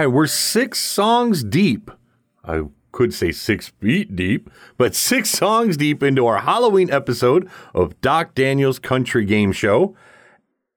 right, 0.00 0.06
we're 0.06 0.26
six 0.26 0.78
songs 0.78 1.44
deep. 1.44 1.90
I 2.44 2.62
could 2.90 3.12
say 3.12 3.32
six 3.32 3.68
feet 3.68 4.16
deep, 4.16 4.50
but 4.78 4.94
six 4.94 5.28
songs 5.28 5.76
deep 5.76 6.02
into 6.02 6.26
our 6.26 6.38
Halloween 6.38 6.90
episode 6.90 7.48
of 7.74 8.00
Doc 8.00 8.34
Daniels 8.34 8.78
Country 8.78 9.26
Game 9.26 9.52
Show. 9.52 9.94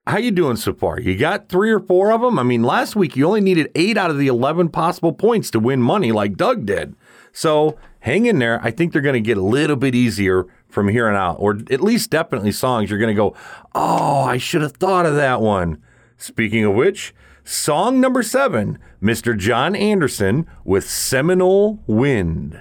How 0.06 0.18
you 0.18 0.30
doing 0.30 0.56
so 0.56 0.74
far? 0.74 1.00
You 1.00 1.16
got 1.16 1.48
three 1.48 1.70
or 1.70 1.80
four 1.80 2.12
of 2.12 2.20
them? 2.20 2.38
I 2.38 2.42
mean, 2.42 2.62
last 2.62 2.94
week 2.94 3.16
you 3.16 3.26
only 3.26 3.40
needed 3.40 3.70
eight 3.74 3.96
out 3.96 4.10
of 4.10 4.18
the 4.18 4.26
11 4.26 4.68
possible 4.68 5.14
points 5.14 5.50
to 5.52 5.58
win 5.58 5.80
money 5.80 6.12
like 6.12 6.36
Doug 6.36 6.66
did. 6.66 6.94
So 7.32 7.78
hang 8.00 8.26
in 8.26 8.38
there. 8.38 8.60
I 8.62 8.70
think 8.70 8.92
they're 8.92 9.00
going 9.00 9.14
to 9.14 9.20
get 9.20 9.38
a 9.38 9.42
little 9.42 9.76
bit 9.76 9.94
easier 9.94 10.44
from 10.68 10.88
here 10.88 11.08
on 11.08 11.14
out, 11.14 11.36
or 11.38 11.58
at 11.70 11.80
least 11.80 12.10
definitely 12.10 12.52
songs 12.52 12.90
you're 12.90 12.98
going 12.98 13.14
to 13.14 13.14
go, 13.14 13.34
oh, 13.74 14.22
I 14.22 14.36
should 14.36 14.60
have 14.60 14.76
thought 14.76 15.06
of 15.06 15.14
that 15.14 15.40
one. 15.40 15.82
Speaking 16.18 16.64
of 16.64 16.74
which, 16.74 17.14
song 17.42 18.00
number 18.00 18.22
seven, 18.22 18.78
Mr. 19.04 19.36
John 19.36 19.76
Anderson 19.76 20.46
with 20.64 20.88
Seminole 20.88 21.78
Wind. 21.86 22.58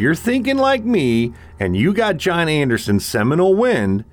You're 0.00 0.14
thinking 0.14 0.56
like 0.56 0.84
me 0.84 1.32
and 1.58 1.76
you 1.76 1.92
got 1.92 2.16
John 2.16 2.48
Anderson's 2.48 3.04
Seminole 3.04 3.54
Wind, 3.54 4.04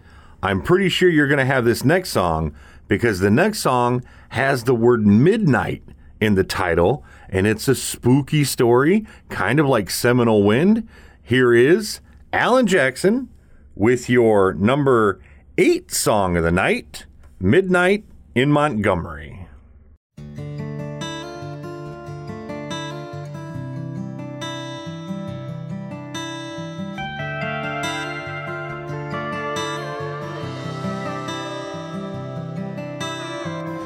I'm 0.43 0.61
pretty 0.61 0.89
sure 0.89 1.09
you're 1.09 1.27
going 1.27 1.37
to 1.39 1.45
have 1.45 1.65
this 1.65 1.83
next 1.83 2.09
song 2.09 2.53
because 2.87 3.19
the 3.19 3.31
next 3.31 3.59
song 3.59 4.03
has 4.29 4.65
the 4.65 4.75
word 4.75 5.05
midnight 5.05 5.83
in 6.19 6.35
the 6.35 6.43
title 6.43 7.03
and 7.29 7.47
it's 7.47 7.67
a 7.67 7.75
spooky 7.75 8.43
story, 8.43 9.05
kind 9.29 9.59
of 9.59 9.65
like 9.65 9.89
Seminole 9.89 10.43
Wind. 10.43 10.87
Here 11.23 11.53
is 11.53 12.01
Alan 12.31 12.67
Jackson 12.67 13.29
with 13.75 14.09
your 14.09 14.53
number 14.53 15.19
eight 15.57 15.91
song 15.91 16.37
of 16.37 16.43
the 16.43 16.51
night, 16.51 17.05
Midnight 17.39 18.03
in 18.35 18.51
Montgomery. 18.51 19.36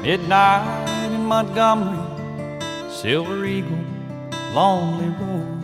Midnight 0.02 1.06
in 1.06 1.26
Montgomery, 1.26 1.96
Silver 2.90 3.44
Eagle, 3.44 3.84
Lonely 4.52 5.10
Road. 5.10 5.62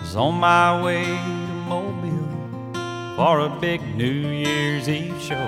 Was 0.00 0.16
on 0.16 0.36
my 0.36 0.82
way 0.82 1.04
to 1.04 1.52
Mobile 1.68 3.14
for 3.16 3.40
a 3.40 3.50
big 3.60 3.82
New 3.94 4.30
Year's 4.30 4.88
Eve 4.88 5.20
show. 5.20 5.46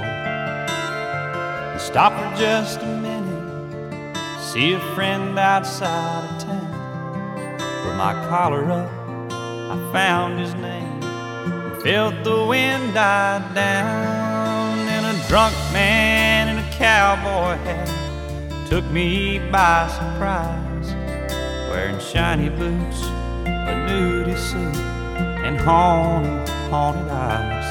Stopped 1.79 2.21
for 2.21 2.39
just 2.39 2.83
a 2.83 2.87
minute, 2.87 4.15
see 4.43 4.75
a 4.75 4.81
friend 4.95 5.39
outside 5.39 6.25
of 6.35 6.39
town. 6.39 7.59
Put 7.83 7.97
my 7.97 8.13
collar 8.29 8.71
up, 8.71 8.91
I 9.33 9.91
found 9.91 10.39
his 10.39 10.53
name, 10.57 11.03
and 11.03 11.83
felt 11.83 12.25
the 12.25 12.45
wind 12.45 12.93
die 12.93 13.39
down. 13.55 14.79
And 14.87 15.17
a 15.17 15.29
drunk 15.29 15.55
man 15.73 16.30
cowboy 16.81 17.57
hat 17.67 18.67
took 18.71 18.87
me 18.91 19.39
by 19.51 19.87
surprise, 19.87 20.95
wearing 21.69 21.99
shiny 21.99 22.49
boots, 22.49 23.03
a 23.45 23.75
nudie 23.87 24.35
suit, 24.35 24.81
and 25.45 25.59
haunted, 25.59 26.49
haunted 26.71 27.07
eyes. 27.11 27.69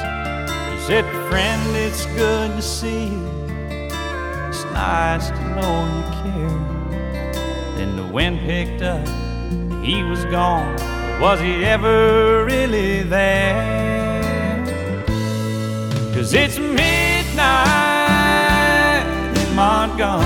He 0.72 0.86
said, 0.86 1.04
Friend, 1.28 1.76
it's 1.76 2.06
good 2.14 2.52
to 2.52 2.62
see 2.62 3.06
you. 3.06 3.26
It's 4.48 4.62
nice 4.66 5.30
to 5.30 5.42
know 5.56 5.74
you 5.96 6.04
care. 6.22 7.74
Then 7.78 7.96
the 7.96 8.06
wind 8.06 8.38
picked 8.38 8.82
up, 8.82 9.08
he 9.82 10.04
was 10.04 10.24
gone. 10.26 10.76
Was 11.20 11.40
he 11.40 11.64
ever 11.64 12.44
really 12.44 13.02
there? 13.02 13.80
Cause 16.14 16.32
it's 16.32 16.60
midnight 16.60 17.89
Montgomery. 19.60 20.24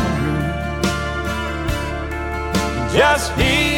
Just 2.97 3.32
hear 3.32 3.74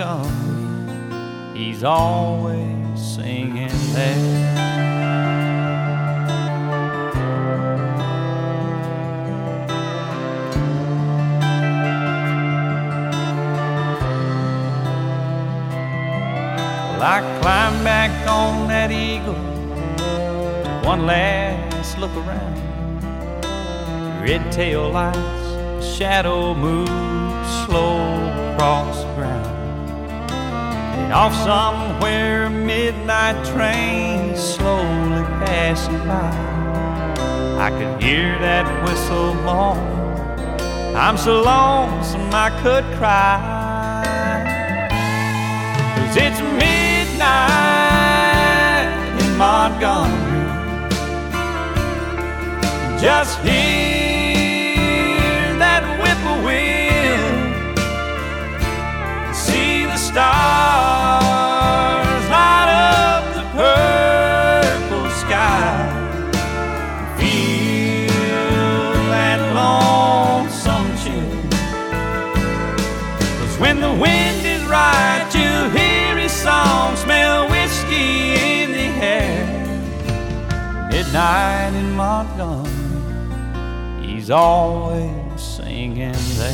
He's 0.00 1.84
always 1.84 2.98
singing 2.98 3.68
there. 3.92 4.16
Well, 16.88 17.02
I 17.02 17.20
climbed 17.42 17.84
back 17.84 18.26
on 18.26 18.68
that 18.68 18.90
eagle, 18.90 19.34
one 20.88 21.04
last 21.04 21.98
look 21.98 22.12
around. 22.12 22.56
Red 24.22 24.50
tail 24.50 24.88
lights, 24.88 25.86
shadow 25.94 26.54
moves 26.54 26.90
slow 27.66 27.98
across 28.54 29.09
off 31.12 31.34
somewhere, 31.34 32.44
a 32.44 32.50
midnight 32.50 33.44
train 33.46 34.36
slowly 34.36 35.24
passing 35.44 35.98
by. 36.06 36.30
I 37.58 37.70
could 37.70 38.02
hear 38.02 38.38
that 38.38 38.66
whistle 38.84 39.34
moan. 39.46 39.78
I'm 40.96 41.16
so 41.16 41.42
lonesome 41.42 42.30
I 42.32 42.50
could 42.62 42.84
cry. 42.96 43.38
Cause 45.96 46.16
it's 46.16 46.40
midnight 46.40 47.30
in 49.22 49.36
Montgomery. 49.36 50.20
Just 53.00 53.38
hear 53.40 53.69
Montgomery, 82.22 84.06
he's 84.06 84.30
always 84.30 85.40
singing 85.40 86.12
there. 86.36 86.52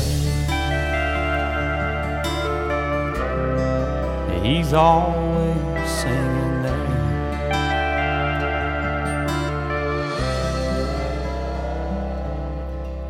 He's 4.41 4.71
always 4.71 5.89
singing 5.89 6.63
there. 6.63 6.87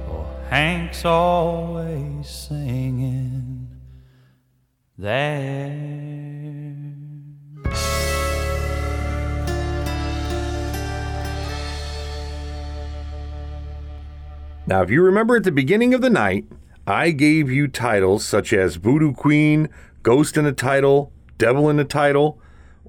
Oh, 0.10 0.26
Hank's 0.50 1.06
always 1.06 2.28
singing 2.28 3.68
there. 4.98 5.97
Now, 14.68 14.82
if 14.82 14.92
you 14.92 15.02
remember 15.02 15.38
at 15.38 15.46
the 15.46 15.52
beginning 15.52 15.94
of 15.94 16.02
the 16.02 16.10
night, 16.10 16.46
I 16.86 17.12
gave 17.12 17.50
you 17.50 17.70
titles 17.70 18.26
such 18.26 18.52
as 18.52 18.76
Voodoo 18.76 19.14
Queen, 19.14 19.70
Ghost 20.04 20.36
in 20.36 20.46
a 20.46 20.52
Title, 20.52 21.14
Devil 21.38 21.70
in 21.70 21.80
a 21.80 21.86
Title. 21.86 22.38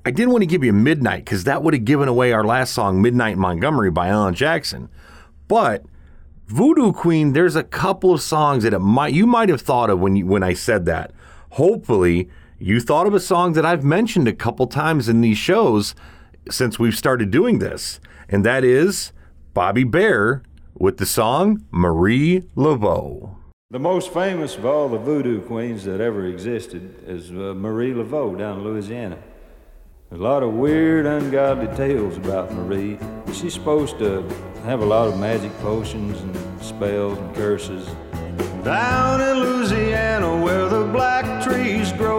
I 0.05 0.11
didn't 0.11 0.33
want 0.33 0.43
to 0.43 0.47
give 0.47 0.65
you 0.65 0.73
Midnight 0.73 1.25
because 1.25 1.45
that 1.45 1.63
would 1.63 1.75
have 1.75 1.85
given 1.85 2.09
away 2.09 2.33
our 2.33 2.43
last 2.43 2.73
song, 2.73 3.01
Midnight 3.01 3.39
Montgomery 3.39 3.93
by 3.93 4.09
Alan 4.09 4.35
Jackson. 4.35 4.89
But 5.47 5.85
Voodoo 6.49 6.93
Queen, 6.93 7.33
there's 7.33 7.55
a 7.55 7.63
couple 7.63 8.13
of 8.13 8.23
songs 8.23 8.65
that 8.65 8.75
it 8.75 8.81
might 8.81 9.15
you 9.15 9.27
might 9.29 9.49
have 9.49 9.61
thought 9.61 9.89
of 9.89 10.01
when 10.01 10.17
you, 10.17 10.27
when 10.27 10.43
I 10.43 10.55
said 10.55 10.85
that. 10.87 11.13
Hopefully, 11.51 12.29
you 12.59 12.81
thought 12.81 13.07
of 13.07 13.15
a 13.15 13.21
song 13.21 13.53
that 13.53 13.65
I've 13.65 13.85
mentioned 13.85 14.27
a 14.27 14.33
couple 14.33 14.67
times 14.67 15.09
in 15.09 15.21
these 15.21 15.39
shows 15.39 15.95
since 16.51 16.77
we've 16.77 16.97
started 16.99 17.31
doing 17.31 17.61
this, 17.61 18.01
and 18.29 18.45
that 18.45 18.65
is 18.65 19.13
Bobby 19.55 19.85
Bare 19.85 20.43
with 20.79 20.99
the 20.99 21.07
song 21.07 21.65
Marie 21.71 22.43
Laveau. 22.57 23.35
The 23.71 23.79
most 23.79 24.13
famous 24.13 24.57
of 24.57 24.65
all 24.65 24.89
the 24.89 24.99
voodoo 24.99 25.43
queens 25.43 25.85
that 25.85 26.01
ever 26.01 26.27
existed 26.27 27.03
is 27.07 27.31
uh, 27.31 27.53
Marie 27.55 27.93
Laveau 27.93 28.39
down 28.39 28.59
in 28.59 28.65
Louisiana. 28.65 29.19
There's 30.09 30.21
a 30.21 30.25
lot 30.25 30.43
of 30.43 30.55
weird, 30.55 31.05
ungodly 31.05 31.67
tales 31.77 32.17
about 32.17 32.51
Marie. 32.55 32.99
She's 33.35 33.53
supposed 33.53 33.99
to 33.99 34.23
have 34.65 34.81
a 34.81 34.87
lot 34.87 35.09
of 35.09 35.19
magic 35.19 35.53
potions 35.59 36.19
and 36.23 36.63
spells 36.63 37.19
and 37.19 37.35
curses. 37.35 37.87
Down 38.65 39.21
in 39.21 39.37
Louisiana, 39.43 40.43
where 40.43 40.69
the 40.69 40.85
black 40.87 41.45
trees 41.45 41.93
grow, 41.93 42.18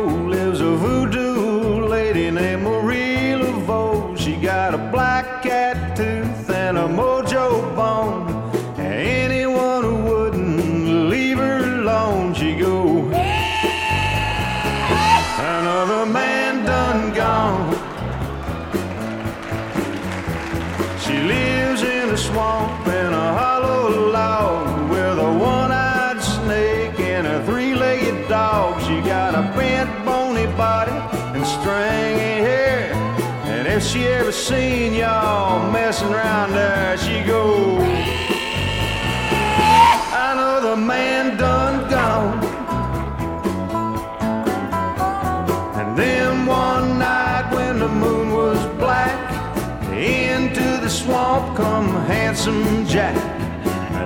handsome 52.49 52.87
Jack. 52.87 53.15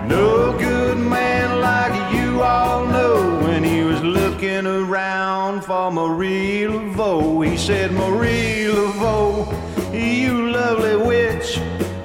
No 0.07 0.57
good 0.57 0.97
man 0.97 1.61
like 1.61 2.13
you 2.13 2.41
all 2.41 2.85
know 2.85 3.39
when 3.45 3.63
he 3.63 3.83
was 3.83 4.01
looking 4.03 4.65
around 4.67 5.63
for 5.63 5.91
Marie 5.91 6.63
Laveau. 6.63 7.45
He 7.45 7.57
said, 7.57 7.91
Marie 7.91 8.65
Laveau, 8.65 9.47
you 9.93 10.51
lovely 10.51 10.95
witch, 10.95 11.57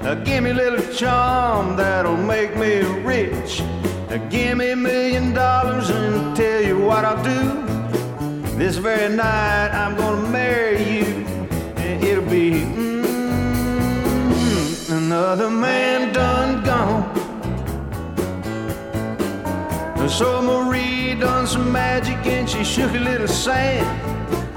uh, 0.03 0.15
give 0.15 0.43
me 0.43 0.51
a 0.51 0.53
little 0.53 0.93
charm 0.93 1.75
that'll 1.75 2.17
make 2.17 2.55
me 2.55 2.81
rich. 3.03 3.61
Uh, 4.09 4.17
give 4.29 4.57
me 4.57 4.71
a 4.71 4.75
million 4.75 5.33
dollars 5.33 5.89
and 5.89 6.35
tell 6.35 6.61
you 6.61 6.79
what 6.79 7.05
I'll 7.05 7.23
do. 7.23 7.69
This 8.57 8.77
very 8.77 9.13
night 9.15 9.69
I'm 9.71 9.95
gonna 9.95 10.29
marry 10.29 10.68
another 15.19 15.49
man 15.49 16.13
done 16.13 16.63
gone. 16.63 17.03
So 20.07 20.41
Marie 20.41 21.13
done 21.15 21.45
some 21.45 21.69
magic 21.71 22.25
and 22.25 22.49
she 22.49 22.63
shook 22.63 22.93
a 22.93 22.99
little 22.99 23.27
sand, 23.27 23.85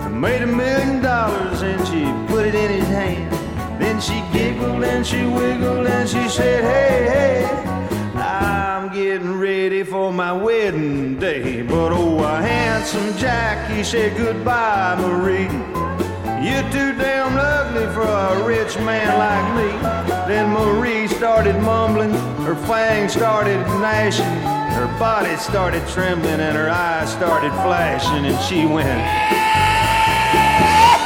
and 0.00 0.20
made 0.20 0.40
a 0.40 0.46
million 0.46 1.02
dollars 1.02 1.62
and 1.62 1.80
she 1.88 2.02
put 2.32 2.46
it 2.46 2.54
in 2.54 2.70
his 2.70 2.86
hand. 2.86 3.32
Then 3.82 4.00
she 4.00 4.22
giggled 4.32 4.84
and 4.84 5.04
she 5.04 5.26
wiggled 5.26 5.88
and 5.88 6.08
she 6.08 6.28
said, 6.28 6.62
Hey, 6.62 6.98
hey, 7.12 7.44
I'm 8.20 8.92
getting 8.94 9.36
ready 9.40 9.82
for 9.82 10.12
my 10.12 10.32
wedding 10.32 11.18
day. 11.18 11.62
But 11.62 11.90
oh, 11.92 12.22
a 12.22 12.40
handsome 12.40 13.16
Jack, 13.16 13.68
he 13.68 13.82
said 13.82 14.16
goodbye, 14.16 14.94
Marie. 15.00 15.50
You're 16.46 16.70
too 16.70 16.92
damn 17.02 17.36
ugly 17.36 17.86
for 17.94 18.06
a 18.06 18.44
rich 18.46 18.76
man 18.78 19.18
like 19.18 19.48
me. 19.58 20.01
Then 20.32 20.48
Marie 20.48 21.08
started 21.08 21.60
mumbling, 21.60 22.14
her 22.46 22.54
fangs 22.54 23.12
started 23.12 23.58
gnashing, 23.82 24.24
her 24.24 24.86
body 24.98 25.36
started 25.36 25.86
trembling, 25.88 26.40
and 26.40 26.56
her 26.56 26.70
eyes 26.70 27.12
started 27.12 27.52
flashing, 27.60 28.24
and 28.24 28.42
she 28.46 28.64
went. 28.64 28.88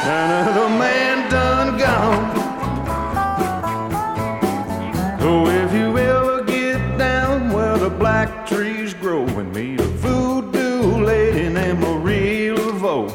Another 0.06 0.68
man 0.68 1.28
done 1.28 1.76
gone. 1.76 2.36
Oh, 5.22 5.48
if 5.48 5.72
you 5.72 5.98
ever 5.98 6.44
get 6.44 6.78
down 6.96 7.50
where 7.52 7.78
the 7.78 7.90
black 7.90 8.46
trees 8.46 8.94
grow 8.94 9.26
and 9.26 9.52
meet 9.52 9.80
a 9.80 9.88
voodoo 10.04 11.04
lady 11.04 11.48
named 11.48 11.80
Marie 11.80 12.54
Laveau. 12.54 13.10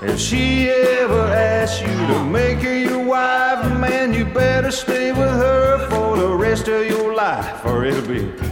If 0.00 0.20
she 0.20 0.70
ever 0.70 1.22
asks 1.22 1.80
you 1.80 1.88
to 1.88 2.24
make 2.24 2.60
her 2.60 2.78
your 2.78 3.04
wife, 3.04 3.64
man, 3.80 4.14
you 4.14 4.19
better 4.34 4.70
stay 4.70 5.12
with 5.12 5.28
her 5.28 5.88
for 5.88 6.16
the 6.16 6.34
rest 6.34 6.68
of 6.68 6.86
your 6.86 7.14
life, 7.14 7.64
or 7.64 7.84
it'll 7.84 8.06
be 8.06 8.49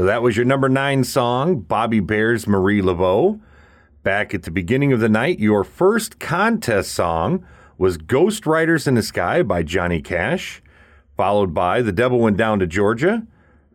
So 0.00 0.06
that 0.06 0.22
was 0.22 0.34
your 0.34 0.46
number 0.46 0.70
nine 0.70 1.04
song, 1.04 1.60
Bobby 1.60 2.00
Bare's 2.00 2.46
Marie 2.46 2.80
Laveau. 2.80 3.38
Back 4.02 4.32
at 4.32 4.44
the 4.44 4.50
beginning 4.50 4.94
of 4.94 5.00
the 5.00 5.10
night, 5.10 5.38
your 5.38 5.62
first 5.62 6.18
contest 6.18 6.92
song 6.92 7.46
was 7.76 7.98
Ghost 7.98 8.46
Riders 8.46 8.86
in 8.86 8.94
the 8.94 9.02
Sky 9.02 9.42
by 9.42 9.62
Johnny 9.62 10.00
Cash, 10.00 10.62
followed 11.18 11.52
by 11.52 11.82
The 11.82 11.92
Devil 11.92 12.18
Went 12.18 12.38
Down 12.38 12.60
to 12.60 12.66
Georgia, 12.66 13.26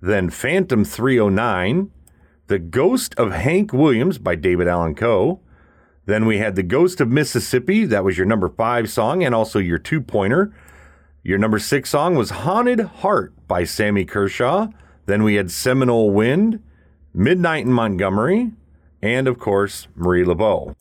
then 0.02 0.32
Phantom 0.32 0.84
309, 0.84 1.92
The 2.48 2.58
Ghost 2.58 3.14
of 3.20 3.32
Hank 3.32 3.72
Williams 3.72 4.18
by 4.18 4.34
David 4.34 4.68
Allan 4.68 4.96
Coe. 4.96 5.42
Then 6.08 6.26
we 6.26 6.40
had 6.40 6.56
The 6.56 6.64
Ghost 6.64 7.00
of 7.00 7.08
Mississippi, 7.08 7.86
that 7.86 8.04
was 8.04 8.18
your 8.18 8.26
number 8.26 8.50
five 8.50 8.90
song 8.90 9.24
and 9.24 9.36
also 9.36 9.60
your 9.60 9.78
two 9.78 10.02
pointer. 10.02 10.52
Your 11.22 11.38
number 11.38 11.60
six 11.60 11.92
song 11.92 12.16
was 12.16 12.32
Haunted 12.32 12.80
Heart 12.80 13.48
by 13.48 13.64
Sammy 13.64 14.06
Kershaw. 14.06 14.70
Then 15.06 15.24
we 15.24 15.36
had 15.36 15.51
Seminole 15.51 16.10
Wind, 16.10 16.62
Midnight 17.14 17.66
in 17.66 17.72
Montgomery, 17.72 18.51
and 19.01 19.28
of 19.28 19.39
course, 19.39 19.88
Marie 19.95 20.24
Laveau. 20.24 20.76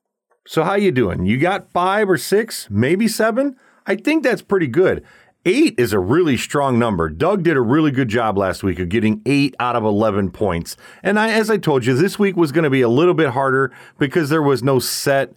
So 0.47 0.63
how 0.65 0.75
you 0.75 0.93
doing? 0.93 1.27
You 1.27 1.39
got 1.39 1.73
five 1.73 2.09
or 2.09 2.19
six, 2.19 2.69
maybe 2.71 3.09
seven? 3.09 3.57
I 3.87 3.97
think 3.97 4.23
that's 4.23 4.43
pretty 4.43 4.67
good. 4.67 5.05
Eight 5.47 5.75
is 5.79 5.93
a 5.93 5.99
really 5.99 6.39
strong 6.39 6.79
number. 6.79 7.11
Doug 7.11 7.43
did 7.43 7.57
a 7.57 7.61
really 7.61 7.91
good 7.91 8.09
job 8.09 8.39
last 8.39 8.63
week 8.63 8.79
of 8.79 8.89
getting 8.89 9.21
eight 9.27 9.55
out 9.61 9.77
of 9.77 9.85
11 9.85 10.31
points. 10.31 10.77
And 11.03 11.19
I, 11.19 11.31
as 11.31 11.51
I 11.51 11.59
told 11.59 11.85
you, 11.85 11.95
this 11.95 12.19
week 12.19 12.35
was 12.35 12.51
going 12.51 12.65
to 12.65 12.71
be 12.71 12.81
a 12.81 12.89
little 12.89 13.13
bit 13.13 13.31
harder 13.31 13.71
because 13.99 14.31
there 14.31 14.43
was 14.43 14.63
no 14.63 14.79
set 14.79 15.35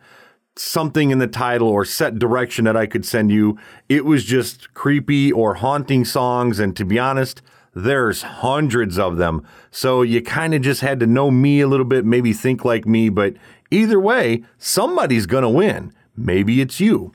something 0.55 1.11
in 1.11 1.19
the 1.19 1.27
title 1.27 1.67
or 1.67 1.83
set 1.85 2.17
direction 2.17 2.65
that 2.65 2.77
I 2.77 2.85
could 2.85 3.05
send 3.05 3.31
you. 3.31 3.57
It 3.89 4.05
was 4.05 4.23
just 4.23 4.73
creepy 4.73 5.31
or 5.31 5.55
haunting 5.55 6.05
songs. 6.05 6.59
And 6.59 6.75
to 6.77 6.85
be 6.85 6.97
honest, 6.97 7.41
there's 7.84 8.23
hundreds 8.23 8.97
of 8.97 9.17
them. 9.17 9.45
So 9.69 10.01
you 10.01 10.21
kind 10.21 10.55
of 10.55 10.61
just 10.63 10.82
had 10.82 10.99
to 10.99 11.05
know 11.05 11.30
me 11.30 11.61
a 11.61 11.67
little 11.67 11.86
bit, 11.86 12.05
maybe 12.05 12.34
think 12.34 12.65
like 12.65 12.88
me. 12.88 13.09
But 13.09 13.36
either 13.69 13.99
way, 13.99 14.43
somebody's 14.57 15.28
going 15.28 15.43
to 15.43 15.49
win. 15.49 15.93
Maybe 16.15 16.59
it's 16.59 16.80
you. 16.80 17.13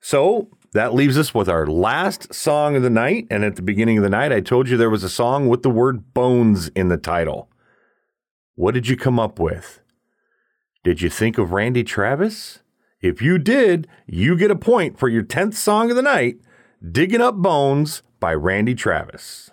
So 0.00 0.50
that 0.72 0.92
leaves 0.92 1.16
us 1.16 1.34
with 1.34 1.48
our 1.48 1.66
last 1.66 2.34
song 2.34 2.76
of 2.76 2.82
the 2.82 2.90
night. 2.90 3.26
And 3.30 3.42
at 3.42 3.56
the 3.56 3.62
beginning 3.62 3.96
of 3.96 4.04
the 4.04 4.10
night, 4.10 4.32
I 4.32 4.40
told 4.40 4.68
you 4.68 4.76
there 4.76 4.90
was 4.90 5.02
a 5.04 5.08
song 5.08 5.48
with 5.48 5.62
the 5.62 5.70
word 5.70 6.12
bones 6.12 6.68
in 6.68 6.88
the 6.88 6.98
title. 6.98 7.48
What 8.54 8.74
did 8.74 8.88
you 8.88 8.96
come 8.96 9.18
up 9.18 9.38
with? 9.38 9.80
Did 10.84 11.00
you 11.00 11.08
think 11.08 11.38
of 11.38 11.52
Randy 11.52 11.82
Travis? 11.82 12.60
If 13.00 13.22
you 13.22 13.38
did, 13.38 13.88
you 14.06 14.36
get 14.36 14.50
a 14.50 14.56
point 14.56 14.98
for 14.98 15.08
your 15.08 15.22
10th 15.22 15.54
song 15.54 15.90
of 15.90 15.96
the 15.96 16.02
night, 16.02 16.36
Digging 16.86 17.20
Up 17.20 17.36
Bones 17.36 18.02
by 18.20 18.34
Randy 18.34 18.74
Travis. 18.74 19.50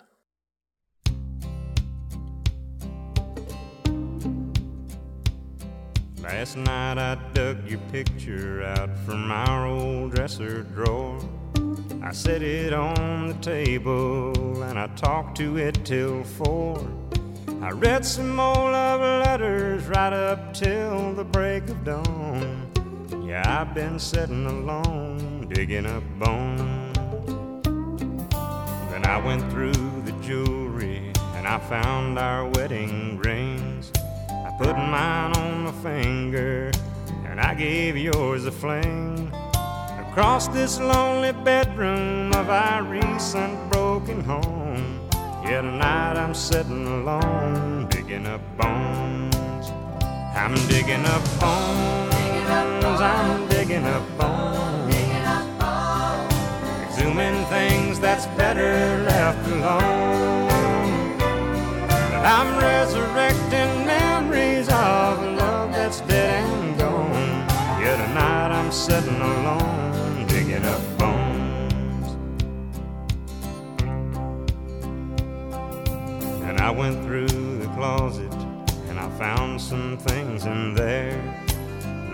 Last 6.24 6.56
night 6.56 6.96
I 6.96 7.16
dug 7.34 7.68
your 7.68 7.80
picture 7.92 8.62
out 8.62 8.88
from 9.04 9.30
our 9.30 9.66
old 9.66 10.14
dresser 10.14 10.62
drawer. 10.62 11.20
I 12.02 12.12
set 12.12 12.40
it 12.40 12.72
on 12.72 13.28
the 13.28 13.34
table 13.34 14.62
and 14.62 14.78
I 14.78 14.86
talked 14.96 15.36
to 15.36 15.58
it 15.58 15.84
till 15.84 16.24
four. 16.24 16.78
I 17.60 17.72
read 17.72 18.06
some 18.06 18.40
old 18.40 18.72
love 18.72 19.00
letters 19.26 19.84
right 19.84 20.14
up 20.14 20.54
till 20.54 21.12
the 21.12 21.24
break 21.24 21.68
of 21.68 21.84
dawn. 21.84 22.70
Yeah, 23.26 23.60
I've 23.60 23.74
been 23.74 23.98
sitting 23.98 24.46
alone, 24.46 25.46
digging 25.52 25.84
up 25.84 26.04
bones. 26.18 26.96
Then 28.90 29.04
I 29.04 29.20
went 29.22 29.42
through 29.52 30.02
the 30.06 30.14
jewelry 30.22 31.12
and 31.34 31.46
I 31.46 31.58
found 31.58 32.18
our 32.18 32.48
wedding 32.48 33.18
rings. 33.18 33.73
Put 34.56 34.76
mine 34.76 35.32
on 35.36 35.64
my 35.64 35.72
finger 35.72 36.70
and 37.26 37.40
I 37.40 37.54
gave 37.54 37.96
yours 37.96 38.46
a 38.46 38.52
fling. 38.52 39.32
Across 39.98 40.48
this 40.48 40.78
lonely 40.78 41.32
bedroom 41.32 42.32
of 42.32 42.48
our 42.48 42.84
recent 42.84 43.68
broken 43.72 44.20
home. 44.20 45.00
Yeah, 45.42 45.62
tonight 45.62 46.16
I'm 46.16 46.34
sitting 46.34 46.86
alone, 46.86 47.88
digging 47.88 48.28
up 48.28 48.42
bones. 48.56 49.72
I'm 50.36 50.54
digging 50.68 51.04
up 51.04 51.24
bones. 51.40 52.14
I'm 53.00 53.48
digging 53.48 53.84
up 53.84 54.06
bones. 54.16 54.94
Exhuming 56.86 57.44
things 57.46 57.98
that's 57.98 58.26
better 58.38 59.02
left 59.02 59.48
alone. 59.50 60.48
But 61.88 62.24
I'm 62.24 62.56
resurrecting 62.56 63.73
sitting 69.14 69.22
alone, 69.22 70.26
digging 70.26 70.64
up 70.64 70.98
bones. 70.98 72.16
And 76.42 76.58
I 76.58 76.70
went 76.70 77.04
through 77.04 77.58
the 77.58 77.66
closet 77.76 78.32
and 78.88 78.98
I 78.98 79.08
found 79.18 79.60
some 79.60 79.98
things 79.98 80.46
in 80.46 80.74
there, 80.74 81.16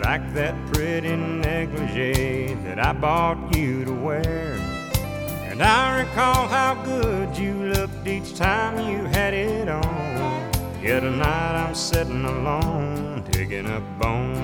like 0.03 0.35
that 0.35 0.55
pretty 0.73 1.17
negligee 1.17 2.55
that 2.65 2.79
I 2.79 2.93
bought 2.93 3.57
you 3.57 3.85
to 3.85 3.93
wear. 3.93 4.55
And 5.45 5.63
I 5.63 6.01
recall 6.01 6.49
how 6.49 6.75
good 6.85 7.37
you 7.37 7.55
looked 7.73 8.07
each 8.07 8.35
time 8.37 8.79
you 8.91 9.05
had 9.07 9.33
it 9.35 9.69
on. 9.69 10.53
Yet 10.83 11.01
tonight 11.01 11.67
I'm 11.67 11.75
sitting 11.75 12.25
alone, 12.25 13.25
digging 13.31 13.67
up 13.67 13.83
bones. 13.99 14.40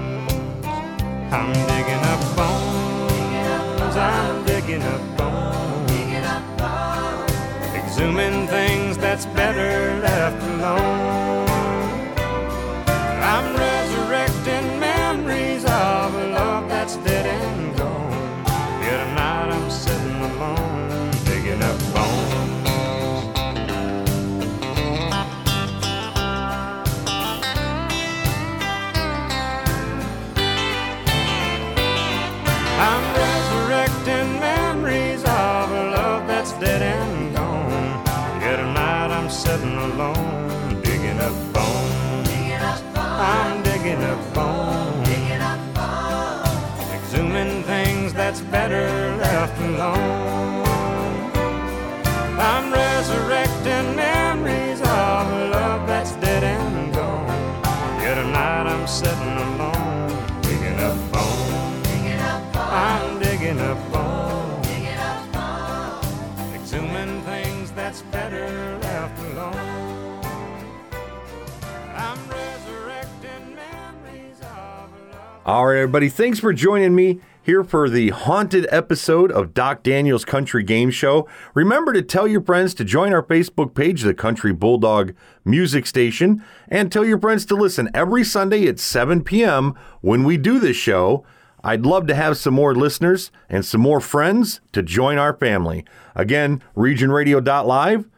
All 75.47 75.69
right, 75.69 75.77
everybody. 75.77 76.09
Thanks 76.09 76.41
for 76.41 76.53
joining 76.53 76.97
me 76.97 77.21
here 77.41 77.63
for 77.63 77.89
the 77.89 78.09
haunted 78.09 78.67
episode 78.73 79.31
of 79.31 79.55
Doc 79.55 79.85
Daniels 79.85 80.25
Country 80.25 80.65
Game 80.65 80.91
Show. 80.91 81.29
Remember 81.55 81.93
to 81.93 82.03
tell 82.03 82.27
your 82.27 82.43
friends 82.43 82.75
to 82.75 82.85
join 82.85 83.13
our 83.13 83.23
Facebook 83.23 83.73
page, 83.73 84.03
the 84.03 84.13
Country 84.13 84.53
Bulldog 84.53 85.15
Music 85.45 85.87
Station, 85.87 86.43
and 86.67 86.91
tell 86.91 87.05
your 87.05 87.21
friends 87.21 87.47
to 87.47 87.55
listen 87.55 87.89
every 87.95 88.25
Sunday 88.25 88.67
at 88.67 88.81
7 88.81 89.23
p.m. 89.23 89.79
when 90.01 90.25
we 90.25 90.37
do 90.37 90.59
this 90.59 90.77
show. 90.77 91.25
I'd 91.63 91.87
love 91.87 92.09
to 92.09 92.15
have 92.17 92.37
some 92.37 92.55
more 92.55 92.75
listeners 92.75 93.31
and 93.49 93.65
some 93.65 93.81
more 93.81 94.01
friends 94.01 94.61
to 94.73 94.83
join 94.83 95.17
our 95.17 95.37
family. 95.37 95.85
Again, 96.17 96.61
regionradio.live 96.77 98.09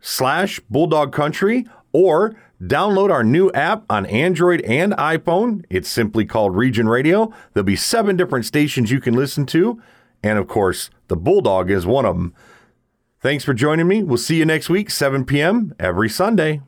slash 0.00 0.60
bulldog 0.70 1.12
country 1.12 1.66
or 1.92 2.36
download 2.62 3.10
our 3.10 3.24
new 3.24 3.50
app 3.52 3.84
on 3.90 4.06
Android 4.06 4.60
and 4.62 4.92
iPhone. 4.92 5.64
It's 5.68 5.88
simply 5.88 6.24
called 6.24 6.56
Region 6.56 6.88
Radio. 6.88 7.32
There'll 7.52 7.64
be 7.64 7.76
seven 7.76 8.16
different 8.16 8.44
stations 8.44 8.90
you 8.90 9.00
can 9.00 9.14
listen 9.14 9.46
to. 9.46 9.80
And 10.22 10.38
of 10.38 10.48
course, 10.48 10.90
the 11.08 11.16
Bulldog 11.16 11.70
is 11.70 11.86
one 11.86 12.04
of 12.04 12.16
them. 12.16 12.34
Thanks 13.20 13.44
for 13.44 13.54
joining 13.54 13.88
me. 13.88 14.02
We'll 14.02 14.18
see 14.18 14.36
you 14.36 14.44
next 14.44 14.68
week, 14.68 14.90
7 14.90 15.24
p.m. 15.24 15.74
every 15.78 16.08
Sunday. 16.08 16.62